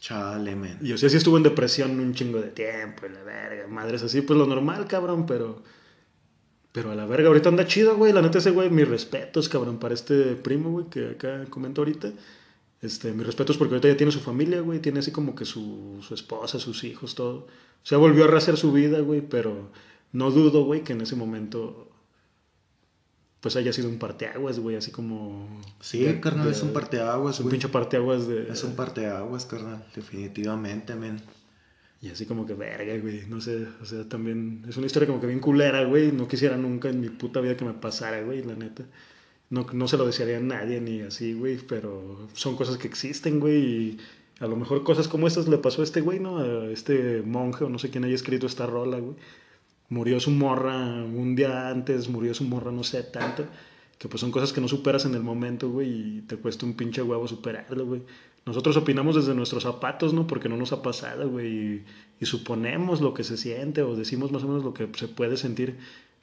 [0.00, 0.78] Chale, men.
[0.82, 4.02] Y o sea, sí estuvo en depresión un chingo de tiempo, y la verga, madres
[4.02, 5.62] así, pues lo normal, cabrón, pero.
[6.72, 8.12] Pero a la verga, ahorita anda chido, güey.
[8.12, 12.12] La neta, ese güey, mis respetos, cabrón, para este primo, güey, que acá comento ahorita.
[12.82, 14.80] Este, mis respetos porque ahorita ya tiene su familia, güey.
[14.80, 17.38] Tiene así como que su, su esposa, sus hijos, todo.
[17.38, 19.70] O sea, volvió a rehacer su vida, güey, pero
[20.12, 21.88] no dudo, güey, que en ese momento.
[23.46, 25.46] Pues haya sido un parteaguas, güey, así como.
[25.78, 27.52] Sí, de- carnal, de- es un parteaguas, Es un güey.
[27.52, 28.48] pinche parteaguas de.
[28.50, 29.86] Es un parteaguas, carnal.
[29.94, 31.20] Definitivamente, men.
[32.02, 35.20] Y así como que verga, güey, no sé, o sea, también es una historia como
[35.20, 38.42] que bien culera, güey, no quisiera nunca en mi puta vida que me pasara, güey,
[38.42, 38.84] la neta.
[39.48, 43.38] No, no se lo desearía a nadie ni así, güey, pero son cosas que existen,
[43.38, 43.98] güey, y
[44.40, 46.38] a lo mejor cosas como estas le pasó a este güey, ¿no?
[46.38, 49.14] A este monje o no sé quién haya escrito esta rola, güey.
[49.88, 53.46] Murió su morra un día antes, murió su morra no sé tanto,
[53.98, 56.74] que pues son cosas que no superas en el momento, güey, y te cuesta un
[56.74, 58.02] pinche huevo superarlo, güey.
[58.44, 60.26] Nosotros opinamos desde nuestros zapatos, ¿no?
[60.26, 61.84] Porque no nos ha pasado, güey, y,
[62.20, 65.36] y suponemos lo que se siente o decimos más o menos lo que se puede
[65.36, 65.78] sentir,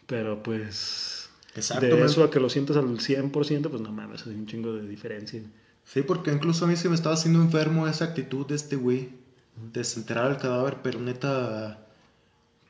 [0.08, 2.06] pero pues Exacto, de man.
[2.06, 5.42] eso a que lo sientas al 100%, pues no mames, hay un chingo de diferencia.
[5.86, 9.10] Sí, porque incluso a mí se me estaba haciendo enfermo esa actitud de este güey.
[9.74, 11.86] Desenterrar el cadáver, pero neta,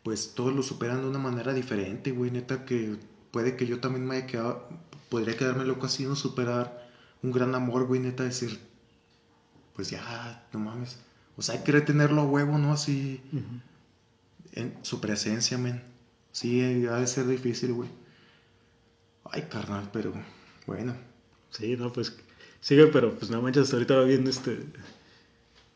[0.04, 2.30] pues todos lo superan de una manera diferente, güey.
[2.30, 2.98] Neta que
[3.32, 4.70] puede que yo también me haya quedado,
[5.10, 6.90] podría quedarme loco así, no superar
[7.22, 8.02] un gran amor, güey.
[8.02, 8.60] Neta decir,
[9.76, 11.00] pues ya, no mames.
[11.38, 12.74] O sea, hay que retenerlo a huevo, ¿no?
[12.74, 13.22] Así,
[14.52, 15.82] en su presencia, men.
[16.32, 17.90] Sí, ha de ser difícil, güey.
[19.26, 20.14] Ay, carnal, pero
[20.68, 20.96] bueno.
[21.50, 22.16] Sí, no, pues
[22.60, 24.60] sigue, pero pues no manches, ahorita va viendo este.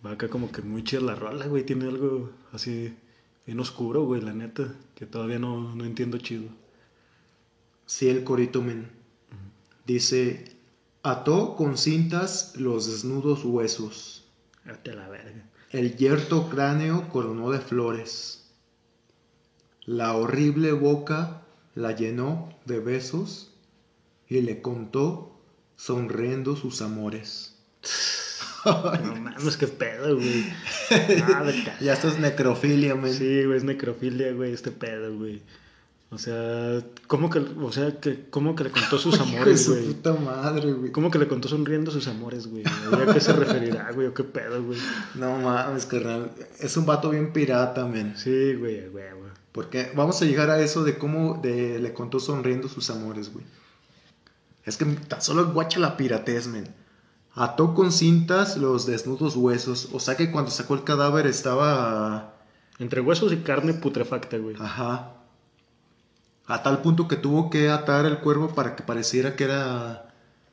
[0.06, 1.66] Va acá como que muy chida la rola, güey.
[1.66, 2.96] Tiene algo así
[3.48, 4.76] bien oscuro, güey, la neta.
[4.94, 6.50] Que todavía no, no entiendo chido.
[7.88, 8.92] Sí, el corito, men.
[9.86, 10.58] Dice,
[11.02, 14.26] ató con cintas los desnudos huesos.
[14.66, 15.50] Vete a la verga.
[15.72, 18.52] El yerto cráneo coronó de flores.
[19.86, 23.54] La horrible boca la llenó de besos
[24.28, 25.40] y le contó
[25.78, 27.56] sonriendo sus amores.
[29.04, 30.46] No mames, qué pedo, güey.
[31.34, 33.14] Ah, vete a- Ya esto es necrofilia, men.
[33.14, 35.42] Sí, güey, es necrofilia, güey, este pedo, güey.
[36.10, 39.88] O sea, ¿cómo que, o sea, que, cómo que le contó sus amores, su güey?
[39.88, 40.92] puta madre, güey.
[40.92, 42.64] ¿Cómo que le contó sonriendo sus amores, güey?
[42.66, 44.08] ¿A qué se referirá, güey?
[44.08, 44.80] ¿O qué pedo, güey?
[45.16, 46.32] No mames, carnal.
[46.60, 48.16] Es un vato bien pirata, men.
[48.18, 49.32] Sí, güey, güey, güey.
[49.52, 53.44] Porque vamos a llegar a eso de cómo de- le contó sonriendo sus amores, güey.
[54.64, 56.68] Es que tan solo guacha la piratez, men.
[57.38, 59.90] Ató con cintas los desnudos huesos.
[59.94, 62.34] O sea que cuando sacó el cadáver estaba...
[62.80, 64.56] Entre huesos y carne putrefacta, güey.
[64.60, 65.14] Ajá.
[66.48, 70.04] A tal punto que tuvo que atar el cuervo para que pareciera que era...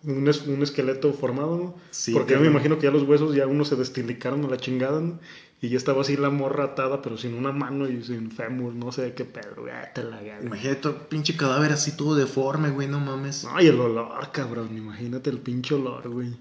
[0.03, 1.75] Un, es- un esqueleto formado, ¿no?
[1.90, 4.59] Sí, Porque yo me imagino que ya los huesos ya unos se destilicaron a la
[4.59, 5.18] chingada, ¿no?
[5.62, 8.92] Y ya estaba así la morra atada, pero sin una mano y sin fémur, no
[8.92, 9.73] sé qué pedo, güey.
[9.73, 10.44] Ah, te la ganas.
[10.44, 13.44] Imagínate todo el pinche cadáver así todo deforme, güey, no mames.
[13.44, 14.77] No, y el olor, cabrón.
[14.77, 16.37] Imagínate el pinche olor, güey.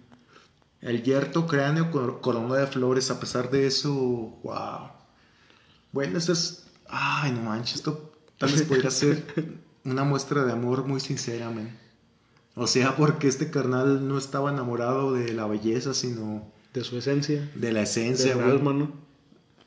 [0.84, 3.91] El yerto cráneo cor- coronó de flores, a pesar de eso,
[4.43, 4.89] wow.
[5.91, 6.65] Bueno, esto es...
[6.88, 9.24] Ay, no manches, esto tal vez podría ser
[9.86, 11.76] una muestra de amor muy sincera, men.
[12.56, 17.50] O sea, porque este carnal no estaba enamorado de la belleza, sino De su esencia.
[17.56, 18.50] de la esencia, güey.
[18.52, 18.91] alma, ¿no?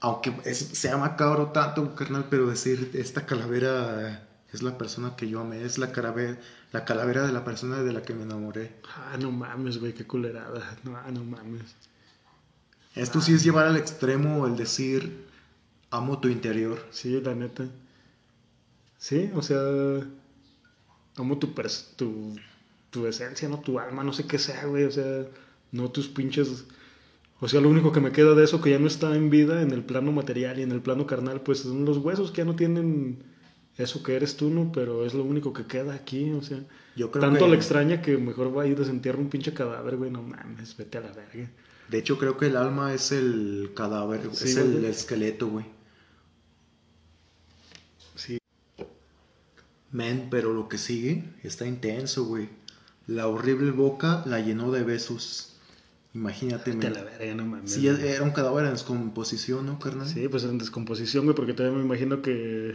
[0.01, 5.41] Aunque es- sea macabro tanto, carnal, pero decir, esta calavera es la persona que yo
[5.41, 6.39] amé, es la calavera,
[6.73, 8.73] la calavera de la persona de la que me enamoré.
[8.97, 10.79] Ah, no mames, güey, qué culerada.
[10.85, 11.77] No, ah, no mames.
[12.95, 15.27] Esto sí es llevar al extremo el decir,
[15.91, 16.79] amo tu interior.
[16.91, 17.65] Sí, la neta.
[18.99, 19.61] Sí, o sea,
[21.17, 22.35] amo tu, pers- tu,
[22.91, 25.27] tu esencia, no tu alma, no sé qué sea, güey, o sea,
[25.73, 26.65] no tus pinches...
[27.39, 29.61] O sea, lo único que me queda de eso que ya no está en vida
[29.61, 32.45] en el plano material y en el plano carnal, pues son los huesos que ya
[32.47, 33.19] no tienen
[33.79, 34.73] eso que eres tú, ¿no?
[34.73, 36.61] Pero es lo único que queda aquí, o sea...
[36.97, 39.97] Yo creo Tanto que- le extraña que mejor va a ir desentierra un pinche cadáver,
[39.97, 41.51] güey, no mames, vete a la verga.
[41.89, 45.67] De hecho, creo que el alma es el cadáver, Sí, es el, esqueleto, güey.
[48.15, 48.39] Sí.
[49.93, 52.49] Men, pero lo que sigue está intenso, güey.
[53.07, 55.53] La horrible boca la llenó de besos.
[56.15, 56.99] Imagínate, Vete a men.
[56.99, 57.73] la verga, no mames.
[57.73, 60.09] Sí, era un cadáver en descomposición, ¿no, carnal?
[60.09, 62.75] Sí, pues en descomposición, güey, porque también me imagino que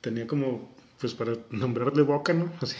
[0.00, 2.50] tenía como, pues para nombrarle boca, ¿no?
[2.60, 2.76] Así,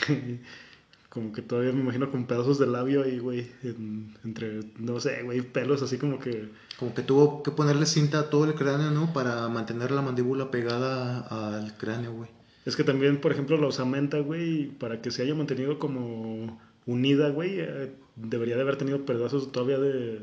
[1.09, 3.50] Como que todavía me imagino con pedazos de labio ahí, güey.
[3.64, 6.48] en- entre, no sé, güey, pelos así como que.
[6.78, 9.12] Como que tuvo que ponerle cinta a todo el cráneo, ¿no?
[9.12, 11.20] Para mantener la mandíbula pegada
[11.59, 12.30] al cráneo, güey.
[12.64, 17.30] Es que también, por ejemplo, la osamenta, güey, para que se haya mantenido como unida,
[17.30, 20.20] güey, eh, debería de haber tenido pedazos todavía de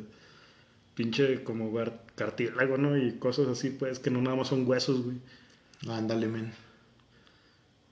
[0.96, 1.72] pinche como
[2.16, 2.98] cartílago, ¿no?
[2.98, 5.18] Y cosas así, pues, que no nada más son huesos, güey.
[5.90, 6.52] Ándale, men.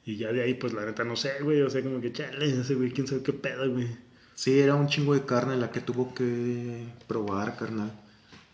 [0.05, 2.59] Y ya de ahí, pues, la neta, no sé, güey, o sea, como que chale,
[2.61, 3.87] ese güey, quién sabe qué pedo, güey.
[4.35, 7.91] Sí, era un chingo de carne la que tuvo que probar, carnal.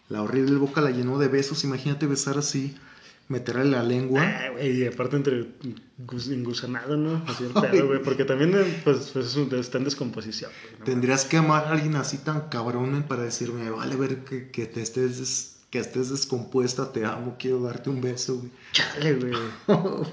[0.09, 1.63] La horrible boca la llenó de besos.
[1.63, 2.75] Imagínate besar así,
[3.27, 4.21] meterle la lengua.
[4.23, 5.47] Ah, güey, y aparte entre
[6.05, 7.23] gus- engusanado, ¿no?
[7.27, 10.79] Así el pedo, güey, porque también, eh, pues, pues es un- está en descomposición, güey.
[10.79, 10.85] ¿no?
[10.85, 14.65] Tendrías que amar a alguien así tan cabrón men, para decirme, vale ver que, que
[14.67, 18.51] te estés que estés descompuesta, te amo, quiero darte un beso, güey.
[18.73, 19.34] Chale, güey.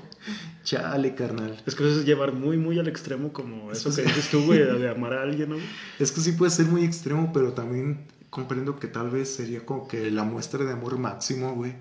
[0.64, 1.61] Chale, carnal.
[1.66, 4.61] Es que eso es llevar muy, muy al extremo como eso que dices tú, güey,
[4.61, 5.57] de amar a alguien, ¿no?
[5.99, 9.88] Es que sí puede ser muy extremo, pero también comprendo que tal vez sería como
[9.88, 11.75] que la muestra de amor máximo, güey.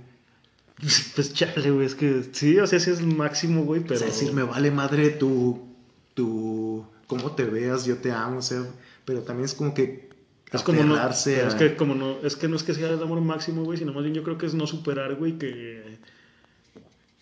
[1.15, 3.99] Pues chale, güey, es que sí, o sea, sí es el máximo, güey, pero...
[3.99, 5.67] Sea, decir, me vale madre tu,
[6.15, 8.63] tu, cómo te veas, yo te amo, o sea,
[9.05, 10.06] pero también es como que
[10.53, 13.01] Es como no, a- es que como no, es que no es que sea el
[13.03, 15.97] amor máximo, güey, sino más bien yo creo que es no superar, güey, que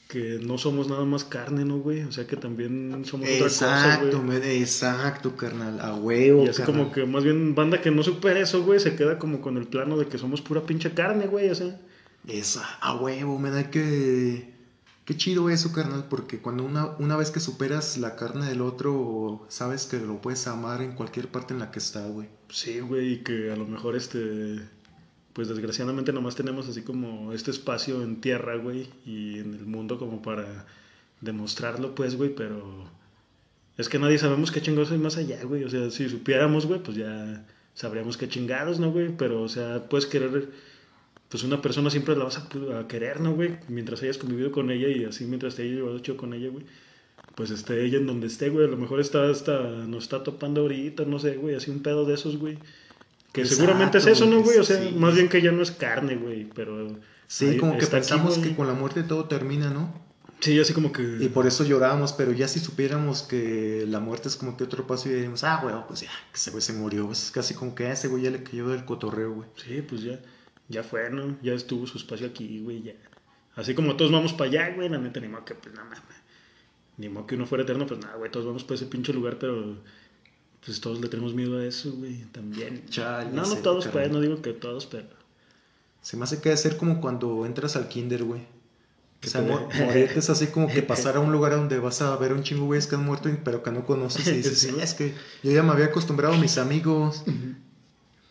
[0.07, 2.03] que no somos nada más carne, ¿no, güey?
[2.03, 4.61] O sea, que también somos otra cosa, Exacto, güey.
[4.61, 6.81] exacto, carnal, a huevo, Y así carnal.
[6.83, 9.65] como que más bien banda que no supera eso, güey, se queda como con el
[9.65, 11.79] plano de que somos pura pinche carne, güey, o sea.
[12.27, 14.53] Esa, a huevo, me da que...
[15.05, 19.45] Qué chido eso, carnal, porque cuando una, una vez que superas la carne del otro,
[19.49, 22.27] sabes que lo puedes amar en cualquier parte en la que está, güey.
[22.49, 24.59] Sí, güey, y que a lo mejor este,
[25.33, 29.99] pues desgraciadamente nomás tenemos así como este espacio en tierra, güey, y en el mundo
[29.99, 30.65] como para
[31.21, 32.89] demostrarlo, pues, güey, pero
[33.77, 36.81] es que nadie sabemos qué chingados hay más allá, güey, o sea, si supiéramos, güey,
[36.81, 39.15] pues ya sabríamos qué chingados, ¿no, güey?
[39.17, 40.49] Pero, o sea, puedes querer,
[41.29, 43.57] pues una persona siempre la vas a, a querer, ¿no, güey?
[43.67, 46.65] Mientras hayas convivido con ella y así mientras te hayas llevado chido con ella, güey.
[47.35, 48.65] Pues esté ella en donde esté, güey.
[48.65, 51.55] A lo mejor está, está, nos está topando ahorita, no sé, güey.
[51.55, 52.57] Así un pedo de esos, güey.
[53.33, 54.57] Que Exacto, seguramente es eso, ¿no, güey?
[54.57, 54.95] O sea, sí.
[54.95, 56.47] más bien que ya no es carne, güey.
[56.55, 56.97] Pero.
[57.27, 60.05] Sí, ahí como que aquí, pensamos que con la muerte todo termina, ¿no?
[60.39, 61.17] Sí, así como que.
[61.19, 64.88] Y por eso llorábamos, pero ya si supiéramos que la muerte es como que otro
[64.88, 67.11] paso y diríamos, ah, güey, pues ya, que ese güey se murió.
[67.11, 69.49] Es casi como que a ese güey ya le cayó del cotorreo, güey.
[69.55, 70.19] Sí, pues ya.
[70.69, 71.38] Ya fue, ¿no?
[71.41, 72.93] Ya estuvo su espacio aquí, güey, ya.
[73.56, 76.01] Así como todos vamos para allá, güey, la neta, ni modo que, pues, nada más.
[76.97, 79.38] Ni modo que uno fuera eterno, pues nada, güey, todos vamos para ese pinche lugar,
[79.39, 79.78] pero.
[80.65, 82.84] Pues todos le tenemos miedo a eso, güey, también.
[82.89, 85.08] Chale, no, no todos, pues, no digo que todos, pero.
[86.01, 88.41] Se me hace que debe ser como cuando entras al kinder, güey.
[88.41, 92.01] O Que sea, mo- morirte es así como que pasar a un lugar donde vas
[92.01, 94.60] a ver a un chingo güeyes que han muerto, pero que no conoces y dices,
[94.60, 94.75] Sí.
[94.80, 97.23] "Ah, es que yo ya me había acostumbrado a mis amigos.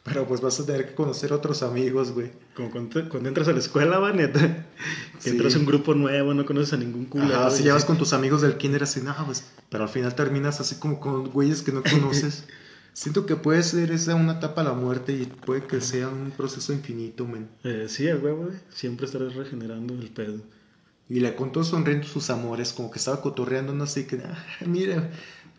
[0.04, 2.30] Pero pues vas a tener que conocer otros amigos, güey.
[2.54, 4.38] Como cuando, entras a la escuela, va, neta.
[5.14, 5.30] Que Sí.
[5.30, 7.24] entras a un grupo nuevo, no conoces a ningún culo.
[7.34, 10.60] Ajá, si llevas con tus amigos del kinder así, no, pues, pero al final terminas
[10.60, 12.44] así como con güeyes que no conoces.
[12.92, 16.30] Siento que puede ser esa una etapa a la muerte y puede que sea un
[16.36, 17.48] proceso infinito, men.
[17.64, 18.58] Eh, sí, huevo, güey.
[18.68, 20.36] Siempre estarás regenerando el pedo.
[21.08, 25.10] Y le contó sonriendo sus amores, como que estaba cotorreando, no sé, que, ah, mira,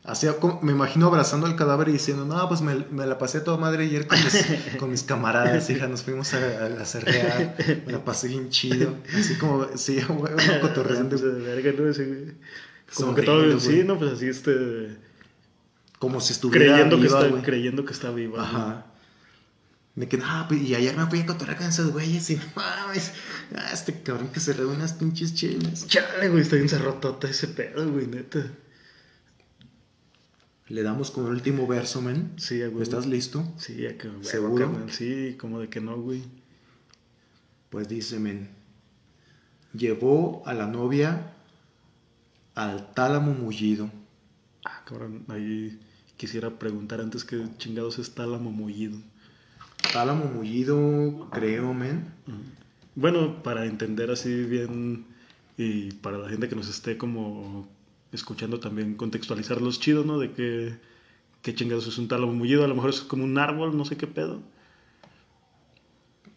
[0.08, 3.58] hacía me imagino abrazando al cadáver y diciendo, no, pues me, me la pasé toda
[3.58, 4.46] madre ayer con mis,
[4.80, 8.96] con mis camaradas, hija, nos fuimos a, a la cerrear, me la pasé bien chido,
[9.18, 11.84] así como, sí, güey, uno cotorreando, de verga, ¿no?
[11.84, 13.60] Como Sonriendo, que todo, güey.
[13.60, 13.98] sí, ¿no?
[13.98, 14.96] Pues así, este...
[15.98, 18.44] como si estuviera Creyendo que, está, creyendo que está viva.
[18.44, 18.86] Ajá.
[19.96, 22.44] Me quedé, ah, pues, y ayer me fui a cotorrear con esos güeyes y, no
[22.56, 23.14] mames,
[23.56, 25.88] ah, este cabrón que se reúne unas pinches chelas.
[25.88, 28.46] Chale, güey, está bien cerrotota ese pedo, güey, neta.
[30.68, 32.34] Le damos con el último verso, men.
[32.38, 32.82] Sí, huevo.
[32.82, 33.46] ¿Estás listo?
[33.58, 34.88] Sí, a que, huevo, ¿Seguro?
[34.90, 36.24] Sí, como de que no, güey.
[37.70, 38.50] Pues dice, men.
[39.74, 41.34] Llevó a la novia
[42.56, 43.92] al tálamo mullido.
[44.64, 45.80] Ah, cabrón, ahí
[46.18, 48.98] quisiera preguntar antes que chingados está la mullido.
[49.94, 52.06] Tálamo mullido, creo, men.
[52.96, 55.06] Bueno, para entender así bien
[55.58, 57.68] y para la gente que nos esté como
[58.12, 60.20] escuchando también contextualizar los chidos, ¿no?
[60.20, 60.78] De que,
[61.42, 63.98] qué chingados es un tálamo mullido, a lo mejor es como un árbol, no sé
[63.98, 64.42] qué pedo.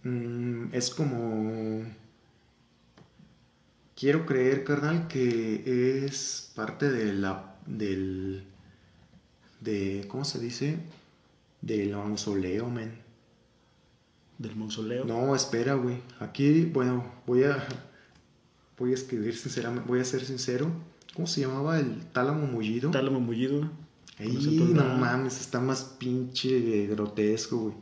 [0.02, 1.83] Mm, es como...
[3.96, 7.57] Quiero creer, carnal, que es parte de la...
[7.66, 8.44] del...
[9.61, 10.07] de...
[10.09, 10.78] ¿cómo se dice?
[11.61, 12.92] Del mausoleo, men.
[14.38, 15.04] Del mausoleo.
[15.04, 15.96] No, espera, güey.
[16.20, 17.66] Aquí, bueno, voy a...
[18.78, 20.70] Voy a escribir sinceramente, voy a ser sincero.
[21.18, 22.92] ¿Cómo se llamaba el tálamo mullido?
[22.92, 23.68] Tálamo mullido.
[24.20, 24.38] Ey,
[24.72, 27.74] no mames, está más pinche grotesco, güey.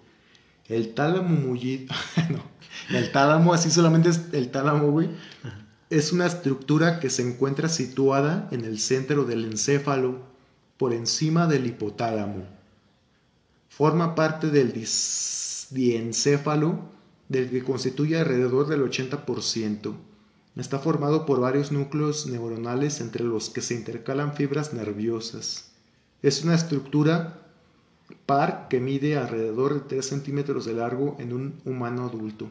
[0.68, 1.94] El tálamo mullido.
[2.30, 2.40] no.
[2.96, 5.10] El tálamo, así solamente es el tálamo, güey.
[5.90, 10.22] Es una estructura que se encuentra situada en el centro del encéfalo,
[10.78, 12.42] por encima del hipotálamo.
[13.68, 14.72] Forma parte del
[15.72, 16.88] diencéfalo,
[17.28, 19.94] del que constituye alrededor del 80%.
[20.56, 25.70] Está formado por varios núcleos neuronales entre los que se intercalan fibras nerviosas.
[26.22, 27.42] Es una estructura
[28.24, 32.48] par que mide alrededor de 3 centímetros de largo en un humano adulto.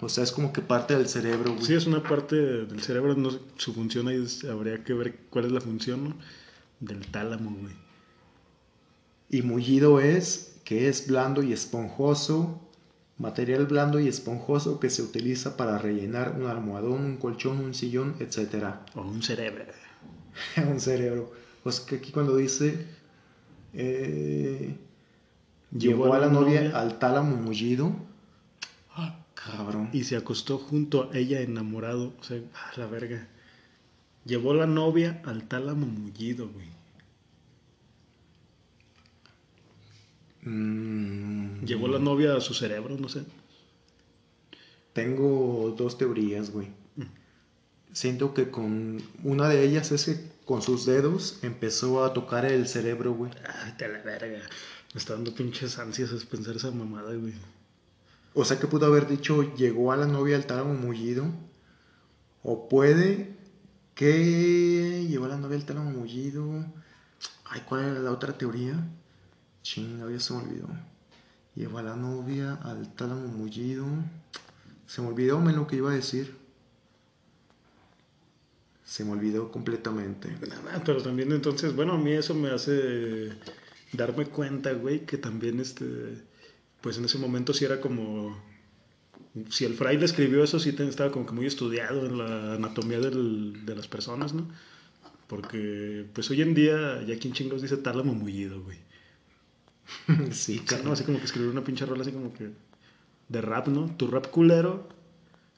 [0.00, 1.64] O sea, es como que parte del cerebro, güey.
[1.64, 5.46] Sí, es una parte del cerebro, no su función ahí es- habría que ver cuál
[5.46, 6.14] es la función ¿no?
[6.80, 7.74] del tálamo, güey.
[9.30, 12.60] Y mullido es que es blando y esponjoso,
[13.18, 18.14] material blando y esponjoso que se utiliza para rellenar un almohadón, un colchón, un sillón,
[18.20, 18.74] etc.
[18.94, 19.64] O un cerebro.
[20.70, 21.32] un cerebro.
[21.64, 22.86] O sea que aquí cuando dice
[23.74, 24.76] eh,
[25.76, 27.92] llevó a la novia al tálamo mullido.
[28.94, 29.90] Ah, cabrón.
[29.92, 32.14] Y se acostó junto a ella enamorado.
[32.20, 33.26] O sea, a la verga.
[34.24, 36.77] Llevó la novia al tálamo mullido, güey.
[40.42, 43.24] Mm, Llevó la novia a su cerebro, no sé.
[44.92, 46.68] Tengo dos teorías, güey.
[47.92, 52.68] Siento que con una de ellas es que con sus dedos empezó a tocar el
[52.68, 53.32] cerebro, güey.
[53.62, 54.40] Ay, te la verga.
[54.94, 57.34] Me está dando pinches ansias es pensar esa mamada, güey.
[58.34, 61.26] O sea que pudo haber dicho llegó a la novia al tálamo mullido.
[62.42, 63.36] O puede
[63.94, 66.64] que llevó a la novia al tálamo mullido.
[67.44, 68.74] Ay, ¿cuál era la otra teoría?
[69.68, 70.68] Chinga, ya se me olvidó.
[71.54, 73.84] Llevó a la novia al tálamo mullido.
[74.86, 76.34] Se me olvidó lo que iba a decir.
[78.84, 80.30] Se me olvidó completamente.
[80.48, 83.28] Nada, pero también entonces, bueno, a mí eso me hace
[83.92, 85.84] darme cuenta, güey, que también este,
[86.80, 88.42] pues en ese momento sí era como,
[89.50, 93.66] si el fraile escribió eso, sí estaba como que muy estudiado en la anatomía del-
[93.66, 94.48] de las personas, ¿no?
[95.28, 98.78] Porque, pues hoy en día, ya quien chingos dice tálamo mullido, güey.
[100.30, 100.92] sí, O sea, ¿no?
[100.92, 102.50] Así como que escribir una pinche rola así como que
[103.28, 103.86] de rap, ¿no?
[103.96, 104.88] Tu rap culero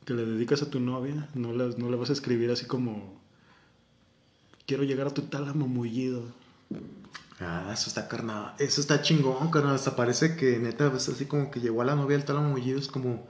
[0.04, 3.20] que le dedicas a tu novia, no le, no le vas a escribir así como
[4.66, 6.22] quiero llegar a tu tálamo mullido.
[7.40, 8.54] Ah, eso está carnal.
[8.58, 9.74] Eso está chingón, carnal.
[9.74, 12.78] Hasta parece que neta es así como que llevó a la novia al tálamo mullido.
[12.78, 13.26] Es como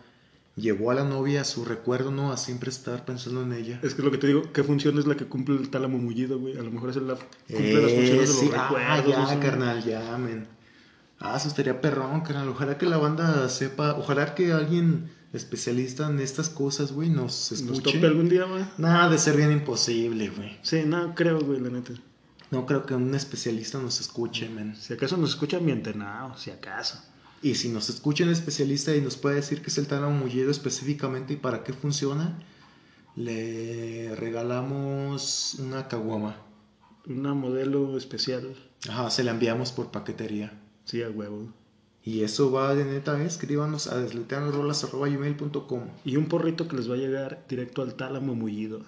[0.56, 2.32] llevó a la novia a su recuerdo, ¿no?
[2.32, 3.80] A siempre estar pensando en ella.
[3.82, 6.38] Es que lo que te digo, ¿qué función es la que cumple el tálamo mullido,
[6.38, 6.58] güey?
[6.58, 9.06] A lo mejor es la cumple las funciones de sí, los ah, recuerdos.
[9.06, 9.38] ya, no sé.
[9.38, 10.59] carnal, ya, men.
[11.20, 12.48] Ah, eso estaría perrón, carnal.
[12.48, 17.52] Ojalá que la banda sepa, ojalá que alguien especialista en estas cosas, güey, nos ¿Nos
[17.52, 17.92] escuche.
[17.92, 18.64] tope algún día, güey?
[18.78, 20.58] Nada de ser bien imposible, güey.
[20.62, 21.92] Sí, no, creo, güey, la neta.
[22.50, 24.74] No creo que un especialista nos escuche, men.
[24.76, 27.00] Si acaso nos escucha mi entenado, si acaso.
[27.42, 30.50] Y si nos escucha un especialista y nos puede decir qué es el tálamo mullido
[30.50, 32.38] específicamente y para qué funciona,
[33.14, 36.36] le regalamos una caguama.
[37.06, 38.56] Una modelo especial,
[38.88, 40.52] Ajá, se la enviamos por paquetería.
[40.84, 41.48] Sí, a huevo.
[42.02, 43.26] Y eso va de neta, ¿eh?
[43.26, 48.80] escríbanos a desleteanosrolas.gmail.com Y un porrito que les va a llegar directo al tálamo mullido.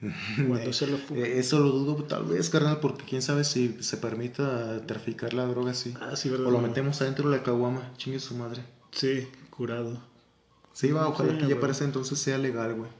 [0.48, 0.96] Cuando se lo.
[1.14, 5.46] Eh, Eso lo dudo tal vez, carnal, porque quién sabe si se permita traficar la
[5.46, 5.94] droga así.
[6.00, 6.48] Ah, sí, ¿verdad?
[6.48, 8.62] O lo metemos adentro de la caguama, chingue su madre.
[8.90, 9.98] Sí, curado.
[10.72, 12.90] Sí, va, ojalá Sí, que ya para ese entonces sea legal, güey.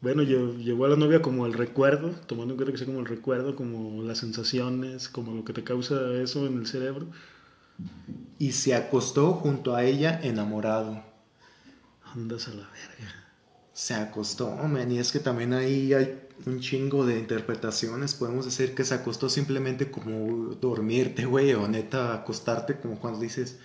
[0.00, 3.00] Bueno, lle- llevó a la novia como el recuerdo, tomando en cuenta que sea como
[3.00, 7.06] el recuerdo, como las sensaciones, como lo que te causa eso en el cerebro.
[8.38, 11.00] Y se acostó junto a ella enamorado.
[12.14, 13.14] Andas a la verga.
[13.72, 18.14] Se acostó, men, y es que también ahí hay un chingo de interpretaciones.
[18.14, 23.58] Podemos decir que se acostó simplemente como dormirte, güey, o neta acostarte como cuando dices,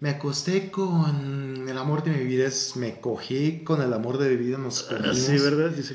[0.00, 4.30] me acosté con el amor de mi vida, es me cogí con el amor de
[4.30, 5.18] mi vida, nos Ah, cogimos.
[5.18, 5.74] sí, ¿verdad?
[5.74, 5.94] Que está-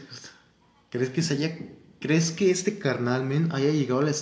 [0.91, 1.57] ¿Crees que se haya,
[1.99, 4.13] crees que este carnal, men, haya llegado al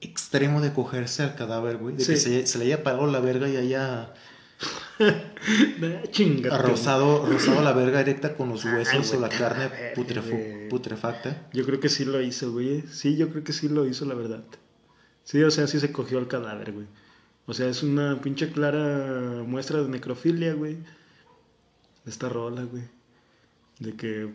[0.00, 1.96] extremo de cogerse al cadáver, güey?
[1.96, 2.22] De que Sí.
[2.40, 4.12] se, se le haya parado la verga y haya
[4.98, 6.56] Ah, Chinga.
[6.58, 9.70] rozado, rozado la verga directa con los huesos Ay, o la carne
[10.70, 11.46] putrefacta.
[11.52, 12.82] Yo creo que sí lo hizo, güey.
[12.90, 14.42] Sí, yo creo que sí lo hizo, la verdad.
[15.24, 16.86] Sí, o sea, sí se cogió al cadáver, güey.
[17.46, 20.78] O sea, es una pinche clara muestra de necrofilia, güey.
[22.04, 22.84] Esta rola, güey.
[23.78, 24.32] De que.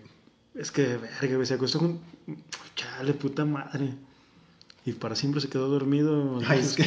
[0.55, 1.99] Es que, verga, güey, se acostó con.
[2.75, 3.93] Chale, puta madre.
[4.85, 6.39] Y para siempre se quedó dormido.
[6.47, 6.83] Ay, es que,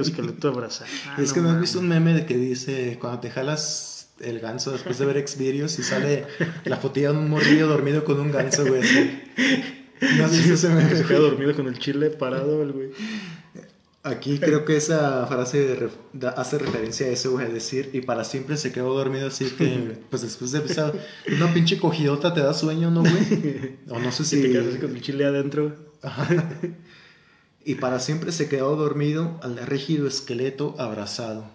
[0.00, 0.90] esqueleto abrazado.
[1.08, 4.38] Ah, es que no has visto un meme de que dice cuando te jalas el
[4.38, 6.26] ganso después de ver Xvideos y sale
[6.64, 8.82] la fotilla de un morrillo dormido con un ganso, güey.
[8.82, 9.20] así.
[10.16, 10.96] ¿No has visto ese meme?
[10.96, 11.18] Se güey?
[11.18, 12.90] dormido con el chile parado, el güey.
[14.06, 15.88] Aquí creo que esa frase
[16.36, 20.20] hace referencia a eso, güey, decir, y para siempre se quedó dormido así que, pues
[20.20, 20.92] después de esa,
[21.34, 23.78] una pinche cogidota te da sueño, ¿no, güey?
[23.88, 24.42] O no sé si...
[24.42, 25.74] te quedas con el chile adentro.
[27.66, 31.46] Y para siempre se quedó dormido al rígido esqueleto abrazado.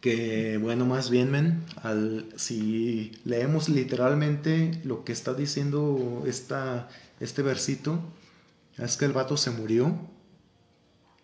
[0.00, 6.88] que bueno, más bien, men, al, si leemos literalmente lo que está diciendo esta,
[7.18, 7.98] este versito,
[8.78, 9.98] es que el vato se murió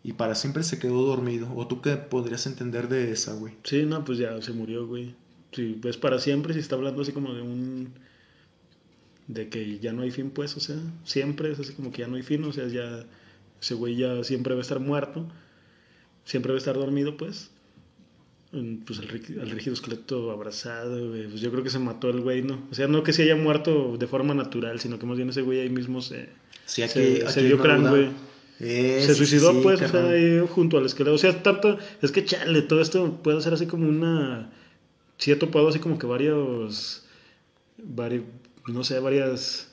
[0.03, 1.53] y para siempre se quedó dormido.
[1.55, 3.55] ¿O tú qué podrías entender de esa, güey?
[3.64, 5.14] Sí, no, pues ya se murió, güey.
[5.53, 7.92] Sí, pues para siempre, si está hablando así como de un.
[9.26, 12.09] de que ya no hay fin, pues, o sea, siempre es así como que ya
[12.09, 13.07] no hay fin, o sea, ya.
[13.61, 15.26] ese güey ya siempre va a estar muerto,
[16.24, 17.51] siempre va a estar dormido, pues.
[18.51, 19.09] Pues al,
[19.51, 21.28] rígido esqueleto abrazado, güey.
[21.28, 22.66] Pues yo creo que se mató el güey, ¿no?
[22.70, 25.42] O sea, no que se haya muerto de forma natural, sino que más bien ese
[25.42, 26.28] güey ahí mismo se
[26.68, 28.11] Sí, aquí, se, dio crán, güey.
[28.59, 31.14] se suicidó, pues, o sea, ahí junto al esqueleto.
[31.14, 31.78] O sea, tanto.
[32.03, 34.51] Es que chale, todo esto puede ser así como una.
[35.16, 37.05] Sí, he topado así como que varios.
[37.78, 38.24] varios
[38.66, 39.72] no sé, varias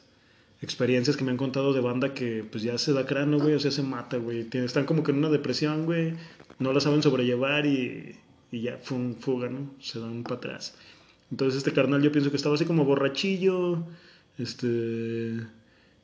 [0.62, 3.60] experiencias que me han contado de banda que pues ya se da cráneo, güey, o
[3.60, 4.48] sea, se mata, güey.
[4.54, 6.14] Están como que en una depresión, güey.
[6.60, 8.16] No la saben sobrellevar y,
[8.56, 9.72] y ya fuga, ¿no?
[9.80, 10.76] Se dan para atrás.
[11.32, 13.84] Entonces este carnal yo pienso que estaba así como borrachillo.
[14.38, 15.42] Este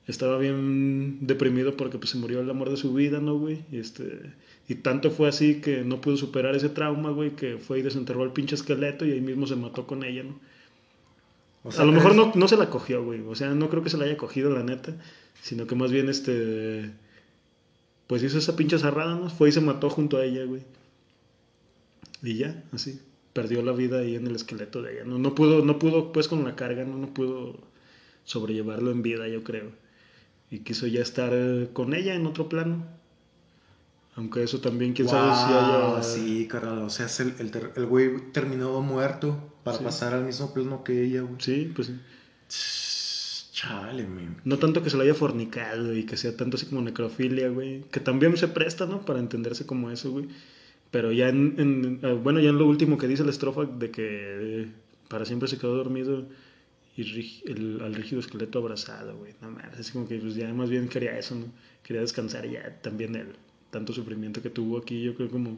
[0.08, 3.64] estaba bien deprimido porque pues se murió el amor de su vida, ¿no, güey?
[3.72, 4.34] Y, este,
[4.68, 8.24] y tanto fue así que no pudo superar ese trauma, güey, que fue y desenterró
[8.24, 10.40] al pinche esqueleto y ahí mismo se mató con ella, ¿no?
[11.64, 13.22] a lo mejor no, no se la cogió, güey.
[13.22, 14.96] O sea, no creo que se la haya cogido, la neta.
[15.42, 16.90] Sino que más bien, este...
[18.08, 19.30] Pues hizo esa pinche cerrada, ¿no?
[19.30, 20.64] Fue y se mató junto a ella, güey.
[22.22, 23.02] Y ya, así.
[23.34, 25.04] Perdió la vida ahí en el esqueleto de ella.
[25.06, 26.98] No, no pudo, no pudo, pues, con la carga, ¿no?
[26.98, 27.60] No pudo
[28.26, 29.72] sobrellevarlo en vida, yo creo
[30.52, 32.86] y quiso ya estar eh, con ella en otro plano.
[34.16, 36.04] Aunque eso también, quién sabe si haya.
[36.04, 41.06] Sí, carnal, o sea, el, el, güey terminó muerto para pasar al mismo plano que
[41.06, 41.36] ella, güey.
[41.40, 43.52] Sí, pues sí.
[43.54, 44.42] Chale, man.
[44.44, 47.84] No tanto que se lo haya fornicado y que sea tanto así como necrofilia, güey.
[47.84, 49.06] Que también se presta, ¿no?
[49.06, 50.28] Para entenderse como eso, güey.
[50.92, 54.68] Pero ya en, eh, bueno, ya en lo último que dice la estrofa de que
[55.08, 56.26] para siempre se quedó dormido
[56.98, 59.34] y al rígido esqueleto abrazado, güey.
[59.42, 61.46] No mames, así como que pues ya más bien quería eso, ¿no?
[61.84, 63.28] Quería descansar ya también el
[63.72, 65.58] tanto sufrimiento que tuvo aquí, yo creo como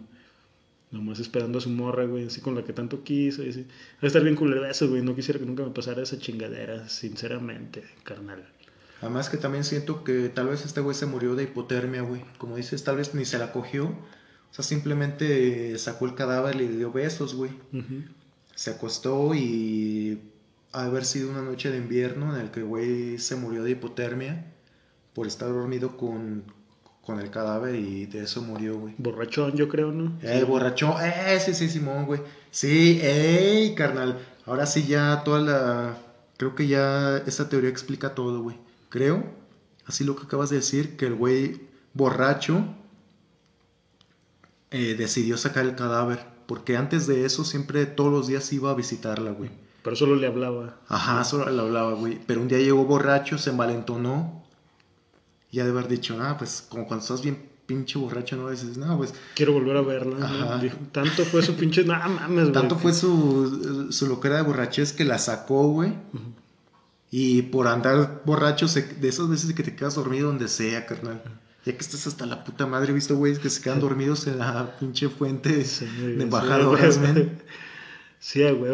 [0.91, 3.65] nomás esperando a su morra, güey, así con la que tanto quiso, y así.
[4.01, 7.83] A estar bien culero eso, güey, no quisiera que nunca me pasara esa chingadera, sinceramente,
[8.03, 8.47] carnal.
[9.01, 12.21] Además que también siento que tal vez este güey se murió de hipotermia, güey.
[12.37, 13.93] Como dices, tal vez ni se la cogió.
[14.53, 17.49] O sea, simplemente sacó el cadáver y le dio besos, güey.
[18.53, 20.21] Se acostó y
[20.71, 24.53] haber sido una noche de invierno en el que el güey se murió de hipotermia
[25.15, 26.43] por estar dormido con,
[27.01, 28.93] con el cadáver y de eso murió, güey.
[28.99, 30.19] Borrachón, yo creo, ¿no?
[30.21, 32.21] Eh, borrachón, eh, sí, sí, Simón, güey.
[32.51, 34.19] Sí, ey, carnal.
[34.45, 35.97] Ahora sí ya toda la...
[36.37, 38.57] Creo que ya esa teoría explica todo, güey.
[38.89, 39.23] Creo,
[39.87, 41.61] así lo que acabas de decir, que el güey
[41.95, 42.63] borracho
[44.73, 46.25] eh, decidió sacar el cadáver.
[46.47, 49.49] Porque antes de eso siempre todos los días iba a visitarla, güey.
[49.83, 50.77] Pero solo le hablaba.
[50.87, 52.19] Ajá, solo le hablaba, güey.
[52.25, 54.43] Pero un día llegó borracho, se envalentonó.
[55.51, 58.77] Y ha de haber dicho, ah, pues como cuando estás bien pinche borracho, no dices,
[58.77, 59.13] no, pues.
[59.35, 60.61] Quiero volver a verla.
[60.91, 61.83] tanto fue su pinche.
[61.83, 62.51] No mames, güey.
[62.51, 65.93] Tanto fue su, su locura de borrachez que la sacó, güey.
[67.11, 71.21] Y por andar borracho, de esas veces que te quedas dormido donde sea, carnal.
[71.65, 74.77] Ya que estás hasta la puta madre, visto, güey, que se quedan dormidos en la
[74.79, 76.99] pinche fuente de embajadoras,
[78.19, 78.73] sí, Sí, güey.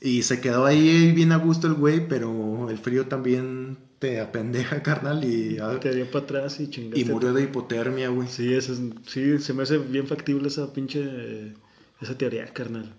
[0.00, 4.82] y se quedó ahí bien a gusto el güey, pero el frío también te apendeja,
[4.82, 5.56] carnal, y...
[5.80, 7.00] Te dio para atrás y chingaste.
[7.00, 8.28] Y murió de hipotermia, güey.
[8.28, 8.74] Sí, eso
[9.06, 11.54] sí, se me hace bien factible esa pinche...
[12.02, 12.92] Esa teoría, carnal.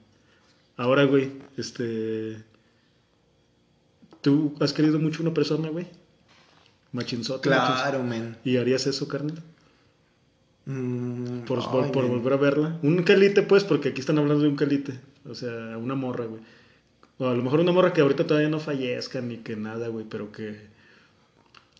[0.77, 2.37] Ahora, güey, este...
[4.21, 5.85] ¿Tú has querido mucho una persona, güey?
[6.95, 7.49] Machinzote.
[7.49, 8.37] Claro, men.
[8.45, 9.43] ¿Y harías eso, carnal?
[10.65, 12.79] Mm, por, por, volver a verla.
[12.81, 14.99] Un calite, pues, porque aquí están hablando de un calite.
[15.29, 16.41] O sea, una morra, güey.
[17.17, 20.05] O a lo mejor una morra que ahorita todavía no fallezca ni que nada, güey,
[20.09, 20.73] pero que.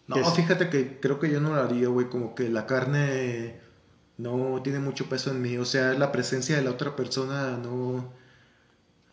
[0.08, 2.10] No, fíjate que creo que yo no lo haría, güey.
[2.10, 3.60] Como que la carne
[4.18, 5.58] no tiene mucho peso en mí.
[5.58, 8.12] O sea, la presencia de la otra persona no.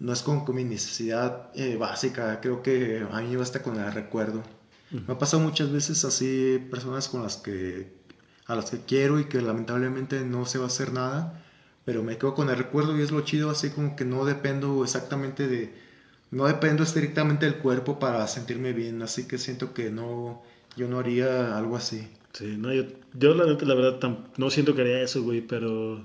[0.01, 2.41] No es como mi necesidad eh, básica.
[2.41, 4.43] Creo que a mí me basta con el recuerdo.
[5.07, 7.93] Me ha pasado muchas veces así, personas con las que
[8.47, 11.45] a las que quiero y que lamentablemente no se va a hacer nada,
[11.85, 14.83] pero me quedo con el recuerdo y es lo chido, así como que no dependo
[14.85, 15.73] exactamente de,
[16.31, 20.43] no dependo estrictamente del cuerpo para sentirme bien, así que siento que no,
[20.77, 22.09] Yo no haría algo así.
[22.33, 22.85] Sí, no, yo,
[23.15, 26.05] yo la la verdad, tam- no siento que haría eso, güey, pero...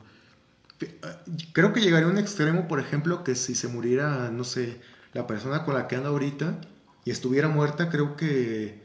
[1.53, 4.79] Creo que llegaría a un extremo, por ejemplo, que si se muriera, no sé,
[5.13, 6.59] la persona con la que anda ahorita
[7.07, 8.81] y estuviera muerta, creo que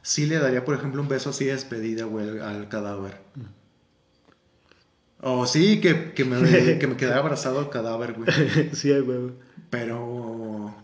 [0.00, 3.18] sí le daría, por ejemplo, un beso así de despedida, güey, al, cadáver.
[5.20, 6.38] O sí, que, que, me,
[6.78, 8.30] que me quedara abrazado al cadáver, güey.
[8.72, 9.32] sí, güey.
[9.68, 10.74] Pero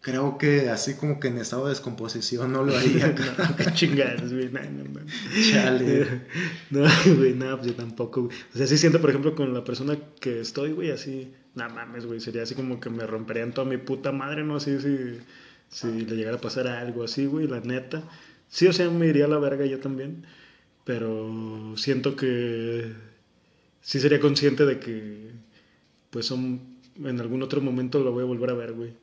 [0.00, 3.08] creo que así como que en estado de descomposición no lo haría.
[3.08, 5.00] No, qué chingadas, güey, no, no, no.
[5.52, 6.22] Chale.
[6.70, 8.36] No, güey, no, pues yo tampoco, güey.
[8.54, 12.06] O sea, sí siento, por ejemplo, con la persona que estoy, güey, así, no mames,
[12.06, 14.56] güey, sería así como que me romperían toda mi puta madre, ¿no?
[14.56, 15.18] Así, si,
[15.68, 18.02] si le llegara a pasar algo así, güey, la neta.
[18.48, 20.26] Sí, o sea, me iría a la verga yo también,
[20.84, 22.92] pero siento que
[23.80, 25.30] sí sería consciente de que,
[26.10, 28.94] pues, son, en algún otro momento lo voy a volver a ver, güey.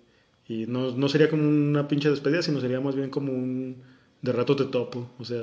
[0.48, 3.78] Y no, no sería como una pinche despedida, sino sería más bien como un
[4.22, 5.10] de rato te topo.
[5.20, 5.40] O sea,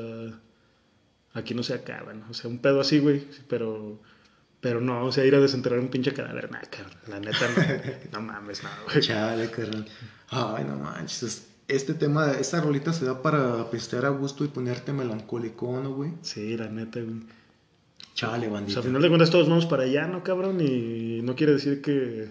[1.35, 2.25] aquí no se acaban.
[2.31, 3.25] O sea, un pedo así, güey.
[3.49, 4.01] Pero,
[4.61, 6.97] pero no, o sea, ir a desenterrar un pinche cadáver, nada, cabrón.
[7.09, 7.49] La neta,
[8.13, 9.01] no, no mames, no, güey.
[9.01, 9.87] Chale, carnal.
[10.31, 11.47] Ay, no manches.
[11.69, 16.13] Este tema, esta rolita se da para pistear a gusto y ponerte melancólico, ¿no, güey?
[16.23, 17.21] Sí, la neta, güey.
[18.15, 18.73] Chale, O bandita.
[18.73, 20.61] sea, al final de cuentas todos vamos para allá, ¿no, cabrón?
[20.61, 22.31] Y no quiere decir que,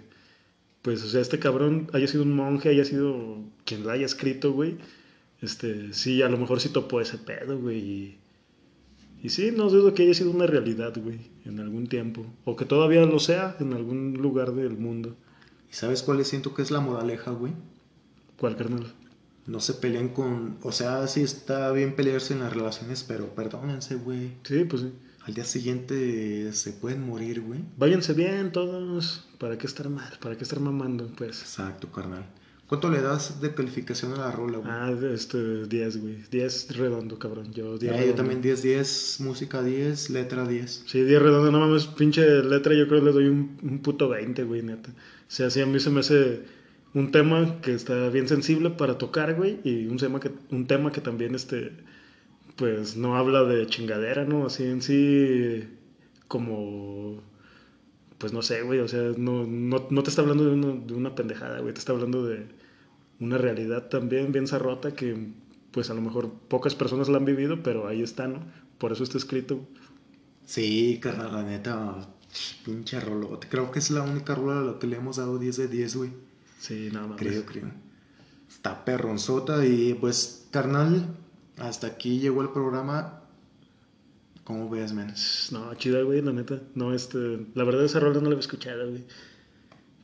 [0.81, 4.51] pues, o sea, este cabrón haya sido un monje, haya sido quien la haya escrito,
[4.51, 4.77] güey.
[5.41, 7.77] Este, sí, a lo mejor sí topó ese pedo, güey.
[7.77, 8.16] Y,
[9.21, 12.25] y sí, no dudo que haya sido una realidad, güey, en algún tiempo.
[12.45, 15.15] O que todavía lo sea en algún lugar del mundo.
[15.69, 16.27] ¿Y sabes cuál es?
[16.27, 17.53] siento que es la moraleja, güey?
[18.37, 18.93] ¿Cuál, carnal?
[19.47, 20.57] No se peleen con...
[20.61, 24.33] O sea, sí está bien pelearse en las relaciones, pero perdónense, güey.
[24.43, 24.91] Sí, pues sí.
[25.25, 27.61] Al día siguiente se pueden morir, güey.
[27.77, 29.27] Váyanse bien todos.
[29.39, 30.13] ¿Para qué estar mal?
[30.21, 31.07] ¿Para qué estar mamando?
[31.17, 31.41] Pues.
[31.41, 32.25] Exacto, carnal.
[32.67, 34.69] ¿Cuánto le das de calificación a la rola, güey?
[34.73, 36.17] Ah, este, 10, güey.
[36.29, 37.53] 10 redondo, cabrón.
[37.53, 38.15] Yo, 10 Ya, yo redondo.
[38.15, 40.83] también 10-10, música 10, letra 10.
[40.85, 44.09] Sí, 10 redondo, no mames, pinche letra, yo creo que le doy un, un puto
[44.09, 44.89] 20, güey, neta.
[44.91, 44.93] O
[45.29, 46.43] sea, sí, a mí se me hace
[46.93, 50.91] un tema que está bien sensible para tocar, güey, y un tema que, un tema
[50.91, 51.71] que también, este,
[52.57, 54.45] pues, no habla de chingadera, ¿no?
[54.45, 55.63] Así en sí,
[56.27, 57.21] como,
[58.17, 61.59] pues, no sé, güey, o sea, no, no, no te está hablando de una pendejada,
[61.61, 62.56] güey, te está hablando de
[63.19, 65.31] una realidad también bien zarrota que,
[65.71, 68.39] pues, a lo mejor pocas personas la han vivido, pero ahí está, ¿no?
[68.77, 69.59] Por eso está escrito.
[70.45, 72.07] Sí, carnal, la neta,
[72.63, 73.47] pinche rolote.
[73.49, 75.95] Creo que es la única rola a la que le hemos dado 10 de 10,
[75.95, 76.11] güey.
[76.59, 77.17] Sí, nada más.
[77.17, 77.71] Creo, creo.
[78.49, 81.15] Está perronzota y pues, carnal,
[81.57, 83.21] hasta aquí llegó el programa.
[84.43, 85.13] ¿Cómo ves, men?
[85.51, 86.61] No, chida, güey, la neta.
[86.75, 89.03] No, este, la verdad esa rola no la había escuchado, güey.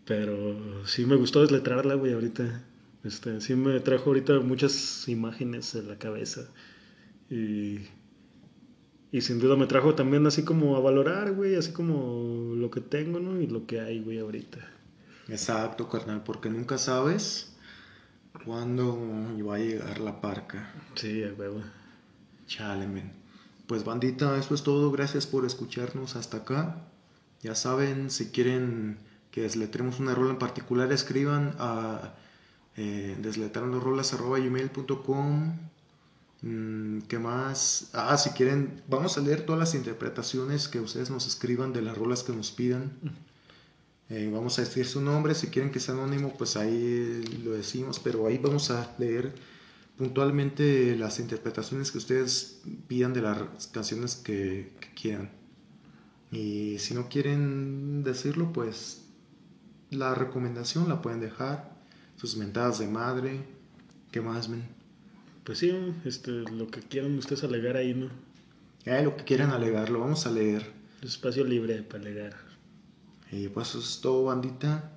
[0.05, 2.63] Pero sí me gustó desletrarla, güey, ahorita.
[3.03, 6.47] Este, sí me trajo ahorita muchas imágenes en la cabeza.
[7.29, 7.79] Y,
[9.11, 12.81] y sin duda me trajo también así como a valorar, güey, así como lo que
[12.81, 13.41] tengo, ¿no?
[13.41, 14.59] Y lo que hay, güey, ahorita.
[15.27, 17.55] Exacto, carnal, porque nunca sabes
[18.45, 18.97] cuándo
[19.47, 20.73] va a llegar la parca.
[20.95, 21.61] Sí, a huevo.
[22.47, 23.11] Chale, men.
[23.67, 24.91] Pues bandita, eso es todo.
[24.91, 26.87] Gracias por escucharnos hasta acá.
[27.41, 28.97] Ya saben, si quieren
[29.31, 32.13] que desletremos una rola en particular, escriban a
[32.75, 35.53] eh, desletrandorolas.gmail.com
[36.43, 37.89] Mm, ¿Qué más?
[37.93, 41.97] Ah, si quieren, vamos a leer todas las interpretaciones que ustedes nos escriban de las
[41.97, 42.91] rolas que nos pidan.
[44.09, 47.99] Eh, vamos a decir su nombre, si quieren que sea anónimo, pues ahí lo decimos,
[47.99, 49.33] pero ahí vamos a leer
[49.97, 55.31] puntualmente las interpretaciones que ustedes pidan de las canciones que, que quieran.
[56.31, 59.03] Y si no quieren decirlo, pues
[59.91, 61.72] la recomendación la pueden dejar,
[62.17, 63.39] sus mentadas de madre,
[64.11, 64.63] ¿qué más, men?
[65.43, 65.73] Pues sí,
[66.05, 68.09] este, lo que quieran ustedes alegar ahí, ¿no?
[68.85, 70.71] Eh, lo que quieran alegar, lo vamos a leer.
[71.01, 72.33] Espacio libre para alegar.
[73.31, 74.91] Y pues eso es todo, bandita.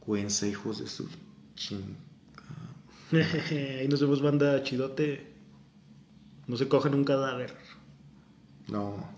[0.00, 1.08] Cuídense, hijos de su
[1.54, 1.96] ching.
[3.50, 5.32] Ahí nos vemos, banda chidote.
[6.46, 7.54] No se cojan un cadáver.
[8.68, 9.17] No.